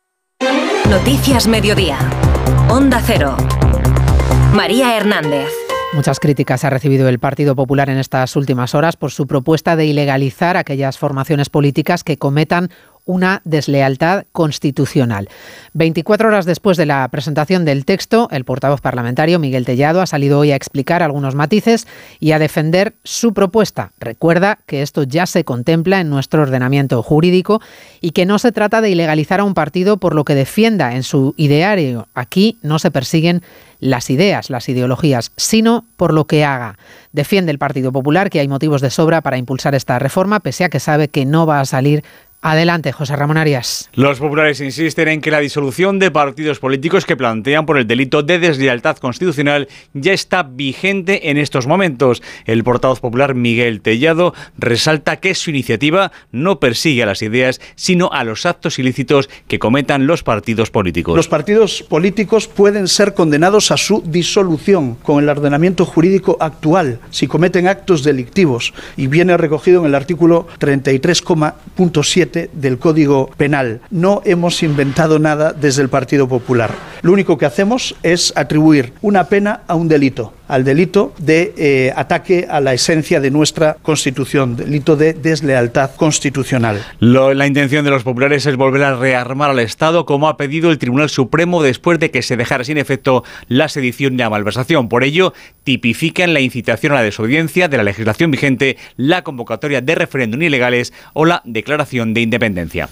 Noticias 0.89 1.47
Mediodía. 1.47 1.97
Onda 2.69 3.01
Cero. 3.05 3.35
María 4.53 4.97
Hernández. 4.97 5.49
Muchas 5.93 6.19
críticas 6.19 6.65
ha 6.65 6.69
recibido 6.69 7.07
el 7.07 7.17
Partido 7.17 7.55
Popular 7.55 7.89
en 7.89 7.97
estas 7.97 8.35
últimas 8.35 8.75
horas 8.75 8.97
por 8.97 9.11
su 9.11 9.25
propuesta 9.25 9.77
de 9.77 9.85
ilegalizar 9.85 10.57
aquellas 10.57 10.97
formaciones 10.97 11.49
políticas 11.49 12.03
que 12.03 12.17
cometan 12.17 12.69
una 13.07 13.41
deslealtad 13.43 14.25
constitucional. 14.31 15.29
24 15.73 16.27
horas 16.27 16.45
después 16.45 16.77
de 16.77 16.85
la 16.85 17.07
presentación 17.07 17.65
del 17.65 17.85
texto, 17.85 18.27
el 18.31 18.45
portavoz 18.45 18.81
parlamentario 18.81 19.39
Miguel 19.39 19.65
Tellado 19.65 20.01
ha 20.01 20.05
salido 20.05 20.37
hoy 20.37 20.51
a 20.51 20.55
explicar 20.55 21.01
algunos 21.01 21.33
matices 21.33 21.87
y 22.19 22.33
a 22.33 22.39
defender 22.39 22.93
su 23.03 23.33
propuesta. 23.33 23.91
Recuerda 23.99 24.59
que 24.67 24.83
esto 24.83 25.03
ya 25.03 25.25
se 25.25 25.43
contempla 25.43 25.99
en 25.99 26.09
nuestro 26.09 26.43
ordenamiento 26.43 27.01
jurídico 27.01 27.61
y 28.01 28.11
que 28.11 28.25
no 28.25 28.37
se 28.37 28.51
trata 28.51 28.81
de 28.81 28.91
ilegalizar 28.91 29.39
a 29.39 29.43
un 29.43 29.55
partido 29.55 29.97
por 29.97 30.13
lo 30.13 30.25
que 30.25 30.35
defienda 30.35 30.95
en 30.95 31.03
su 31.03 31.33
ideario. 31.37 32.07
Aquí 32.13 32.57
no 32.61 32.77
se 32.77 32.91
persiguen 32.91 33.41
las 33.79 34.09
ideas, 34.09 34.49
las 34.49 34.69
ideologías, 34.69 35.31
sino 35.37 35.85
por 35.97 36.13
lo 36.13 36.25
que 36.25 36.43
haga. 36.43 36.77
Defiende 37.11 37.51
el 37.51 37.59
Partido 37.59 37.91
Popular 37.91 38.29
que 38.29 38.39
hay 38.39 38.47
motivos 38.47 38.81
de 38.81 38.89
sobra 38.89 39.21
para 39.21 39.37
impulsar 39.37 39.75
esta 39.75 39.99
reforma, 39.99 40.39
pese 40.39 40.63
a 40.63 40.69
que 40.69 40.79
sabe 40.79 41.07
que 41.07 41.25
no 41.25 41.45
va 41.45 41.59
a 41.59 41.65
salir 41.65 42.03
adelante. 42.41 42.91
José 42.91 43.15
Ramón 43.15 43.37
Arias. 43.37 43.89
Los 43.93 44.19
populares 44.19 44.61
insisten 44.61 45.07
en 45.07 45.21
que 45.21 45.31
la 45.31 45.39
disolución 45.39 45.99
de 45.99 46.11
partidos 46.11 46.59
políticos 46.59 47.05
que 47.05 47.17
plantean 47.17 47.65
por 47.65 47.77
el 47.77 47.87
delito 47.87 48.23
de 48.23 48.39
deslealtad 48.39 48.97
constitucional 48.97 49.67
ya 49.93 50.13
está 50.13 50.43
vigente 50.43 51.29
en 51.29 51.37
estos 51.37 51.67
momentos. 51.67 52.21
El 52.45 52.63
portavoz 52.63 52.99
popular 52.99 53.35
Miguel 53.35 53.81
Tellado 53.81 54.33
resalta 54.57 55.17
que 55.17 55.35
su 55.35 55.49
iniciativa 55.49 56.11
no 56.31 56.59
persigue 56.59 57.03
a 57.03 57.07
las 57.07 57.21
ideas, 57.21 57.59
sino 57.75 58.09
a 58.11 58.23
los 58.23 58.45
actos 58.45 58.79
ilícitos 58.79 59.29
que 59.47 59.59
cometan 59.59 60.07
los 60.07 60.23
partidos 60.23 60.69
políticos. 60.71 61.15
Los 61.15 61.27
partidos 61.27 61.83
políticos 61.83 62.47
pueden 62.47 62.87
ser 62.87 63.13
condenados 63.13 63.71
a 63.71 63.77
su 63.77 64.01
disolución 64.05 64.95
con 64.95 65.23
el 65.23 65.29
ordenamiento 65.29 65.85
jurídico 65.85 66.37
actual 66.39 66.99
si 67.09 67.27
cometen 67.27 67.67
actos 67.67 68.03
delictivos 68.03 68.73
y 68.95 69.07
viene 69.07 69.37
recogido 69.37 69.81
en 69.81 69.87
el 69.87 69.95
artículo 69.95 70.47
33,7 70.59 72.36
del 72.53 72.77
Código 72.77 73.29
Penal. 73.37 73.81
No 73.89 74.21
hemos 74.25 74.63
inventado 74.63 75.19
nada 75.19 75.53
desde 75.53 75.81
el 75.81 75.89
Partido 75.89 76.27
Popular. 76.27 76.71
Lo 77.01 77.11
único 77.11 77.37
que 77.37 77.45
hacemos 77.45 77.95
es 78.03 78.33
atribuir 78.35 78.93
una 79.01 79.25
pena 79.25 79.61
a 79.67 79.75
un 79.75 79.87
delito, 79.87 80.33
al 80.47 80.63
delito 80.63 81.13
de 81.17 81.53
eh, 81.57 81.93
ataque 81.95 82.47
a 82.49 82.59
la 82.59 82.73
esencia 82.73 83.19
de 83.19 83.31
nuestra 83.31 83.77
Constitución, 83.81 84.55
delito 84.55 84.95
de 84.95 85.13
deslealtad 85.13 85.91
constitucional. 85.95 86.83
La 86.99 87.47
intención 87.47 87.85
de 87.85 87.91
los 87.91 88.03
populares 88.03 88.45
es 88.45 88.55
volver 88.55 88.83
a 88.83 88.95
rearmar 88.95 89.51
al 89.51 89.59
Estado, 89.59 90.05
como 90.05 90.27
ha 90.27 90.37
pedido 90.37 90.71
el 90.71 90.77
Tribunal 90.77 91.09
Supremo 91.09 91.61
después 91.61 91.99
de 91.99 92.11
que 92.11 92.21
se 92.21 92.37
dejara 92.37 92.63
sin 92.63 92.77
efecto 92.77 93.23
la 93.47 93.69
sedición 93.69 94.15
y 94.15 94.17
la 94.17 94.29
malversación. 94.29 94.89
Por 94.89 95.03
ello, 95.03 95.33
tipifican 95.63 96.33
la 96.33 96.39
incitación 96.39 96.93
a 96.93 96.95
la 96.95 97.03
desobediencia 97.03 97.67
de 97.67 97.77
la 97.77 97.83
legislación 97.83 98.31
vigente, 98.31 98.77
la 98.95 99.23
convocatoria 99.23 99.81
de 99.81 99.95
referéndum 99.95 100.41
ilegales 100.41 100.93
o 101.13 101.25
la 101.25 101.41
declaración 101.45 102.13
de 102.13 102.16
independencia. 102.21 102.89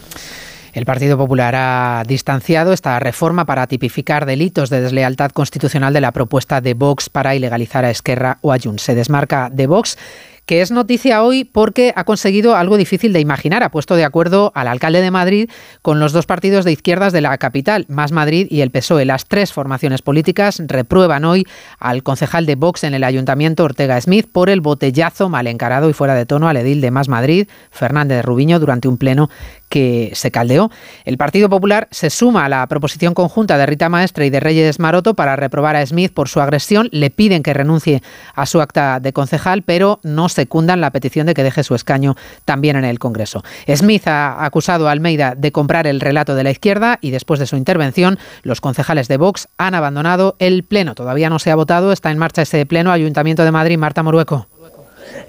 El 0.75 0.85
Partido 0.85 1.17
Popular 1.17 1.55
ha 1.55 2.03
distanciado 2.05 2.73
esta 2.73 2.99
reforma 2.99 3.45
para 3.45 3.65
tipificar 3.65 4.25
delitos 4.25 4.69
de 4.69 4.81
deslealtad 4.81 5.31
constitucional 5.31 5.93
de 5.93 6.01
la 6.01 6.11
propuesta 6.11 6.59
de 6.59 6.73
Vox 6.73 7.09
para 7.09 7.33
ilegalizar 7.33 7.85
a 7.85 7.89
Esquerra 7.89 8.39
o 8.41 8.51
a. 8.51 8.77
Se 8.77 8.93
desmarca 8.93 9.49
de 9.49 9.67
Vox 9.67 9.97
que 10.45 10.61
es 10.61 10.71
noticia 10.71 11.23
hoy 11.23 11.43
porque 11.43 11.93
ha 11.95 12.03
conseguido 12.03 12.55
algo 12.55 12.77
difícil 12.77 13.13
de 13.13 13.19
imaginar. 13.19 13.63
Ha 13.63 13.71
puesto 13.71 13.95
de 13.95 14.03
acuerdo 14.03 14.51
al 14.55 14.67
alcalde 14.67 15.01
de 15.01 15.11
Madrid 15.11 15.49
con 15.81 15.99
los 15.99 16.13
dos 16.13 16.25
partidos 16.25 16.65
de 16.65 16.71
izquierdas 16.71 17.13
de 17.13 17.21
la 17.21 17.37
capital, 17.37 17.85
Más 17.89 18.11
Madrid 18.11 18.47
y 18.49 18.61
el 18.61 18.71
PSOE. 18.71 19.05
Las 19.05 19.25
tres 19.25 19.53
formaciones 19.53 20.01
políticas 20.01 20.61
reprueban 20.67 21.25
hoy 21.25 21.45
al 21.79 22.03
concejal 22.03 22.45
de 22.45 22.55
Vox 22.55 22.83
en 22.83 22.93
el 22.93 23.03
ayuntamiento, 23.03 23.63
Ortega 23.63 23.99
Smith, 23.99 24.27
por 24.31 24.49
el 24.49 24.61
botellazo 24.61 25.29
mal 25.29 25.47
encarado 25.47 25.89
y 25.89 25.93
fuera 25.93 26.15
de 26.15 26.25
tono 26.25 26.47
al 26.47 26.57
edil 26.57 26.81
de 26.81 26.91
Más 26.91 27.09
Madrid, 27.09 27.47
Fernández 27.71 28.23
Rubiño, 28.23 28.59
durante 28.59 28.87
un 28.87 28.97
pleno 28.97 29.29
que 29.69 30.11
se 30.13 30.31
caldeó. 30.31 30.69
El 31.05 31.17
Partido 31.17 31.49
Popular 31.49 31.87
se 31.91 32.09
suma 32.09 32.45
a 32.45 32.49
la 32.49 32.65
proposición 32.67 33.13
conjunta 33.13 33.57
de 33.57 33.65
Rita 33.65 33.89
Maestre 33.89 34.25
y 34.25 34.29
de 34.29 34.39
Reyes 34.39 34.79
Maroto 34.79 35.15
para 35.15 35.35
reprobar 35.35 35.75
a 35.75 35.85
Smith 35.85 36.13
por 36.13 36.29
su 36.29 36.39
agresión. 36.39 36.87
Le 36.91 37.09
piden 37.09 37.43
que 37.43 37.53
renuncie 37.53 38.01
a 38.35 38.45
su 38.45 38.61
acta 38.61 38.99
de 38.99 39.11
concejal, 39.11 39.63
pero 39.63 39.99
no 40.03 40.29
secundan 40.35 40.81
la 40.81 40.91
petición 40.91 41.25
de 41.25 41.33
que 41.33 41.43
deje 41.43 41.63
su 41.63 41.73
escaño 41.73 42.15
también 42.45 42.75
en 42.75 42.85
el 42.85 42.99
Congreso. 42.99 43.43
Smith 43.73 44.07
ha 44.07 44.45
acusado 44.45 44.87
a 44.87 44.91
Almeida 44.91 45.33
de 45.35 45.51
comprar 45.51 45.87
el 45.87 46.01
relato 46.01 46.35
de 46.35 46.43
la 46.43 46.51
izquierda 46.51 46.99
y 47.01 47.11
después 47.11 47.39
de 47.39 47.47
su 47.47 47.55
intervención, 47.55 48.19
los 48.43 48.61
concejales 48.61 49.07
de 49.07 49.17
Vox 49.17 49.47
han 49.57 49.73
abandonado 49.73 50.35
el 50.39 50.63
Pleno. 50.63 50.95
Todavía 50.95 51.29
no 51.29 51.39
se 51.39 51.51
ha 51.51 51.55
votado, 51.55 51.91
está 51.91 52.11
en 52.11 52.17
marcha 52.17 52.43
ese 52.43 52.65
Pleno. 52.65 52.91
Ayuntamiento 52.91 53.43
de 53.43 53.51
Madrid, 53.51 53.77
Marta 53.77 54.03
Morueco. 54.03 54.47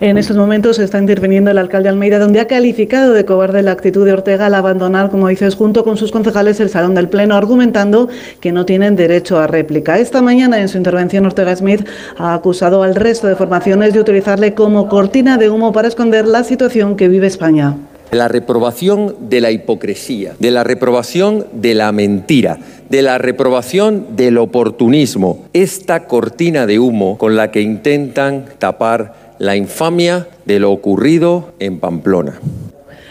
En 0.01 0.19
estos 0.19 0.37
momentos 0.37 0.79
está 0.79 0.99
interviniendo 0.99 1.51
el 1.51 1.59
alcalde 1.59 1.89
Almeida, 1.89 2.19
donde 2.19 2.41
ha 2.41 2.47
calificado 2.47 3.13
de 3.13 3.25
cobarde 3.25 3.63
la 3.63 3.73
actitud 3.73 4.05
de 4.05 4.13
Ortega 4.13 4.47
al 4.47 4.55
abandonar, 4.55 5.11
como 5.11 5.29
dices, 5.29 5.55
junto 5.55 5.85
con 5.85 5.97
sus 5.97 6.13
concejales 6.13 6.61
el 6.61 6.69
salón 6.69 6.95
del 6.95 7.09
Pleno, 7.09 7.35
argumentando 7.35 8.09
que 8.41 8.53
no 8.53 8.67
tienen 8.67 8.97
derecho 8.97 9.39
a 9.39 9.47
réplica. 9.47 9.99
Esta 9.99 10.21
mañana, 10.23 10.61
en 10.61 10.69
su 10.69 10.77
intervención, 10.77 11.27
Ortega 11.27 11.57
Smith 11.57 11.87
ha 12.19 12.35
acusado 12.35 12.83
al 12.83 12.95
resto 12.95 13.27
de 13.27 13.37
formaciones 13.37 13.95
de 13.95 14.01
utilizarle 14.01 14.55
como 14.55 14.89
cortina 14.89 15.39
de 15.39 15.51
humo 15.51 15.73
para 15.73 15.89
esconder 15.89 16.27
la 16.27 16.45
situación 16.45 16.97
que 16.97 17.09
vive 17.09 17.27
España. 17.27 17.77
La 18.13 18.29
reprobación 18.29 19.17
de 19.29 19.41
la 19.41 19.51
hipocresía, 19.51 20.35
de 20.39 20.51
la 20.53 20.63
reprobación 20.63 21.47
de 21.53 21.75
la 21.75 21.91
mentira, 21.91 22.59
de 22.89 23.03
la 23.03 23.19
reprobación 23.19 24.15
del 24.15 24.39
oportunismo, 24.39 25.45
esta 25.53 26.05
cortina 26.07 26.67
de 26.67 26.79
humo 26.79 27.19
con 27.19 27.35
la 27.35 27.51
que 27.51 27.63
intentan 27.63 28.45
tapar 28.59 29.26
la 29.39 29.57
infamia 29.57 30.29
de 30.45 30.59
lo 30.61 30.71
ocurrido 30.71 31.53
en 31.59 31.79
Pamplona. 31.81 32.41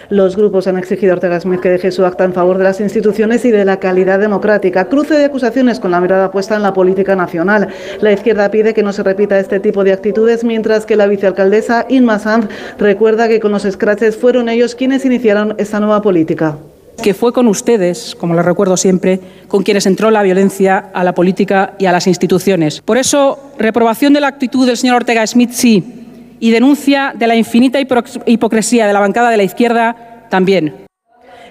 Los 0.09 0.35
grupos 0.35 0.67
han 0.67 0.77
exigido 0.77 1.13
a 1.13 1.15
Ortega 1.15 1.39
Smith 1.39 1.61
que 1.61 1.69
deje 1.69 1.91
su 1.91 2.05
acta 2.05 2.25
en 2.25 2.33
favor 2.33 2.59
de 2.59 2.63
las 2.63 2.79
instituciones 2.79 3.43
y 3.43 3.51
de 3.51 3.65
la 3.65 3.79
calidad 3.79 4.19
democrática. 4.19 4.85
Cruce 4.85 5.15
de 5.15 5.25
acusaciones 5.25 5.79
con 5.79 5.91
la 5.91 5.99
mirada 5.99 6.31
puesta 6.31 6.55
en 6.55 6.61
la 6.61 6.73
política 6.73 7.15
nacional. 7.15 7.69
La 8.01 8.11
izquierda 8.11 8.51
pide 8.51 8.73
que 8.73 8.83
no 8.83 8.93
se 8.93 9.01
repita 9.01 9.39
este 9.39 9.59
tipo 9.59 9.83
de 9.83 9.93
actitudes, 9.93 10.43
mientras 10.43 10.85
que 10.85 10.95
la 10.95 11.07
vicealcaldesa 11.07 11.87
Inma 11.89 12.19
Sanz 12.19 12.47
recuerda 12.77 13.27
que 13.27 13.39
con 13.39 13.51
los 13.51 13.63
scratches 13.63 14.15
fueron 14.15 14.47
ellos 14.47 14.75
quienes 14.75 15.05
iniciaron 15.05 15.55
esta 15.57 15.79
nueva 15.79 16.01
política 16.01 16.57
que 17.01 17.13
fue 17.13 17.33
con 17.33 17.47
ustedes, 17.47 18.15
como 18.17 18.33
lo 18.33 18.41
recuerdo 18.41 18.77
siempre, 18.77 19.19
con 19.49 19.63
quienes 19.63 19.85
entró 19.85 20.11
la 20.11 20.23
violencia 20.23 20.77
a 20.93 21.03
la 21.03 21.13
política 21.13 21.75
y 21.77 21.87
a 21.87 21.91
las 21.91 22.07
instituciones. 22.07 22.81
Por 22.81 22.97
eso, 22.97 23.37
reprobación 23.59 24.13
de 24.13 24.21
la 24.21 24.27
actitud 24.27 24.65
del 24.65 24.77
señor 24.77 24.95
Ortega 24.95 25.27
Smith 25.27 25.51
sí, 25.51 26.04
y 26.39 26.51
denuncia 26.51 27.13
de 27.15 27.27
la 27.27 27.35
infinita 27.35 27.79
hipocresía 27.79 28.87
de 28.87 28.93
la 28.93 28.99
bancada 28.99 29.29
de 29.29 29.37
la 29.37 29.43
izquierda 29.43 30.27
también. 30.29 30.84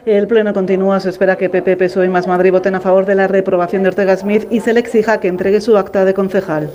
El 0.07 0.27
pleno 0.27 0.53
continúa. 0.53 1.01
Se 1.01 1.09
espera 1.09 1.37
que 1.37 1.49
PP, 1.49 1.79
PSOE 1.79 2.07
y 2.07 2.09
Más 2.11 2.27
Madrid 2.27 2.51
voten 2.51 2.75
a 2.75 2.81
favor 2.81 3.07
de 3.07 3.15
la 3.15 3.27
reprobación 3.27 3.83
de 3.83 3.89
Ortega 3.89 4.15
Smith 4.17 4.47
y 4.51 4.61
se 4.61 4.75
le 4.75 4.81
exija 4.81 5.19
que 5.19 5.29
entregue 5.29 5.63
su 5.63 5.79
acta 5.79 6.05
de 6.05 6.13
concejal. 6.13 6.71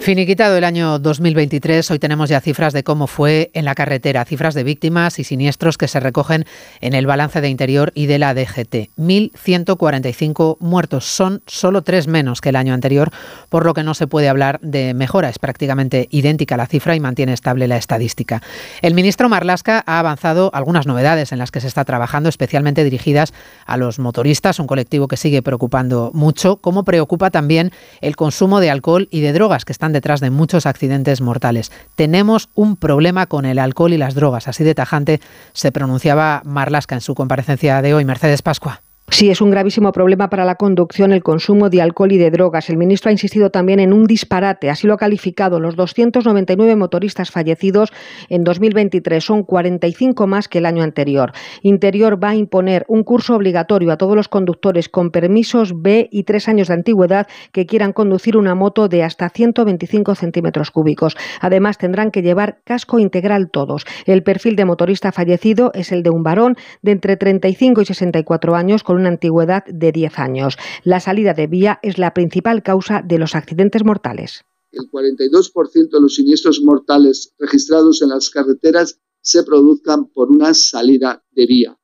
Finiquitado 0.00 0.56
el 0.56 0.64
año 0.64 0.98
2023, 0.98 1.90
hoy 1.90 1.98
tenemos 1.98 2.28
ya 2.28 2.40
cifras 2.40 2.72
de 2.72 2.84
cómo 2.84 3.06
fue 3.06 3.50
en 3.54 3.64
la 3.64 3.74
carretera, 3.74 4.24
cifras 4.24 4.54
de 4.54 4.62
víctimas 4.64 5.18
y 5.18 5.24
siniestros 5.24 5.76
que 5.76 5.88
se 5.88 6.00
recogen 6.00 6.46
en 6.80 6.94
el 6.94 7.06
balance 7.06 7.40
de 7.40 7.48
interior 7.48 7.92
y 7.94 8.06
de 8.06 8.18
la 8.18 8.32
DGT. 8.34 8.90
1.145 8.96 10.56
muertos, 10.60 11.04
son 11.04 11.42
solo 11.46 11.82
tres 11.82 12.06
menos 12.06 12.40
que 12.40 12.50
el 12.50 12.56
año 12.56 12.74
anterior, 12.74 13.10
por 13.48 13.66
lo 13.66 13.74
que 13.74 13.82
no 13.82 13.94
se 13.94 14.06
puede 14.06 14.28
hablar 14.28 14.60
de 14.60 14.94
mejora. 14.94 15.28
Es 15.28 15.38
prácticamente 15.38 16.08
idéntica 16.10 16.56
la 16.56 16.66
cifra 16.66 16.94
y 16.94 17.00
mantiene 17.00 17.32
estable 17.32 17.68
la 17.68 17.76
estadística. 17.76 18.42
El 18.82 18.94
ministro 18.94 19.28
Marlasca 19.28 19.82
ha 19.86 19.98
avanzado 19.98 20.50
algunas 20.54 20.86
novedades 20.86 21.32
en 21.32 21.38
las 21.38 21.50
que 21.50 21.60
se 21.60 21.66
está 21.66 21.84
trabajando, 21.84 22.28
especialmente 22.48 22.82
dirigidas 22.82 23.34
a 23.66 23.76
los 23.76 23.98
motoristas, 23.98 24.58
un 24.58 24.66
colectivo 24.66 25.06
que 25.06 25.18
sigue 25.18 25.42
preocupando 25.42 26.10
mucho, 26.14 26.56
como 26.56 26.82
preocupa 26.82 27.30
también 27.30 27.72
el 28.00 28.16
consumo 28.16 28.60
de 28.60 28.70
alcohol 28.70 29.06
y 29.10 29.20
de 29.20 29.34
drogas 29.34 29.66
que 29.66 29.72
están 29.72 29.92
detrás 29.92 30.20
de 30.20 30.30
muchos 30.30 30.64
accidentes 30.64 31.20
mortales. 31.20 31.70
Tenemos 31.94 32.48
un 32.54 32.76
problema 32.76 33.26
con 33.26 33.44
el 33.44 33.58
alcohol 33.58 33.92
y 33.92 33.98
las 33.98 34.14
drogas, 34.14 34.48
así 34.48 34.64
de 34.64 34.74
tajante 34.74 35.20
se 35.52 35.72
pronunciaba 35.72 36.40
Marlasca 36.46 36.94
en 36.94 37.02
su 37.02 37.14
comparecencia 37.14 37.82
de 37.82 37.92
hoy. 37.92 38.06
Mercedes 38.06 38.40
Pascua. 38.40 38.87
Sí, 39.10 39.30
es 39.30 39.40
un 39.40 39.50
gravísimo 39.50 39.90
problema 39.90 40.28
para 40.28 40.44
la 40.44 40.56
conducción 40.56 41.12
el 41.12 41.22
consumo 41.22 41.70
de 41.70 41.80
alcohol 41.80 42.12
y 42.12 42.18
de 42.18 42.30
drogas. 42.30 42.68
El 42.68 42.76
ministro 42.76 43.08
ha 43.08 43.12
insistido 43.12 43.50
también 43.50 43.80
en 43.80 43.94
un 43.94 44.04
disparate, 44.04 44.68
así 44.68 44.86
lo 44.86 44.92
ha 44.92 44.98
calificado. 44.98 45.60
Los 45.60 45.76
299 45.76 46.76
motoristas 46.76 47.30
fallecidos 47.30 47.90
en 48.28 48.44
2023 48.44 49.24
son 49.24 49.44
45 49.44 50.26
más 50.26 50.46
que 50.46 50.58
el 50.58 50.66
año 50.66 50.82
anterior. 50.82 51.32
Interior 51.62 52.22
va 52.22 52.30
a 52.30 52.34
imponer 52.36 52.84
un 52.86 53.02
curso 53.02 53.34
obligatorio 53.34 53.92
a 53.92 53.96
todos 53.96 54.14
los 54.14 54.28
conductores 54.28 54.90
con 54.90 55.10
permisos 55.10 55.72
B 55.74 56.08
y 56.12 56.24
tres 56.24 56.46
años 56.46 56.68
de 56.68 56.74
antigüedad 56.74 57.26
que 57.50 57.64
quieran 57.64 57.94
conducir 57.94 58.36
una 58.36 58.54
moto 58.54 58.88
de 58.88 59.04
hasta 59.04 59.30
125 59.30 60.14
centímetros 60.16 60.70
cúbicos. 60.70 61.16
Además, 61.40 61.78
tendrán 61.78 62.10
que 62.10 62.20
llevar 62.20 62.58
casco 62.62 62.98
integral 62.98 63.50
todos. 63.50 63.86
El 64.04 64.22
perfil 64.22 64.54
de 64.54 64.66
motorista 64.66 65.12
fallecido 65.12 65.72
es 65.72 65.92
el 65.92 66.02
de 66.02 66.10
un 66.10 66.22
varón 66.22 66.56
de 66.82 66.92
entre 66.92 67.16
35 67.16 67.80
y 67.80 67.84
64 67.86 68.54
años 68.54 68.82
con 68.84 68.97
una 68.98 69.08
antigüedad 69.08 69.64
de 69.64 69.92
10 69.92 70.18
años. 70.18 70.56
La 70.84 71.00
salida 71.00 71.34
de 71.34 71.46
vía 71.46 71.78
es 71.82 71.98
la 71.98 72.14
principal 72.14 72.62
causa 72.62 73.02
de 73.02 73.18
los 73.18 73.34
accidentes 73.34 73.84
mortales. 73.84 74.44
El 74.70 74.90
42% 74.90 75.90
de 75.90 76.00
los 76.00 76.16
siniestros 76.16 76.60
mortales 76.62 77.32
registrados 77.38 78.02
en 78.02 78.10
las 78.10 78.28
carreteras 78.28 79.00
se 79.22 79.42
produzcan 79.42 80.08
por 80.08 80.30
una 80.30 80.52
salida 80.54 81.24
de 81.32 81.46
vía. 81.46 81.78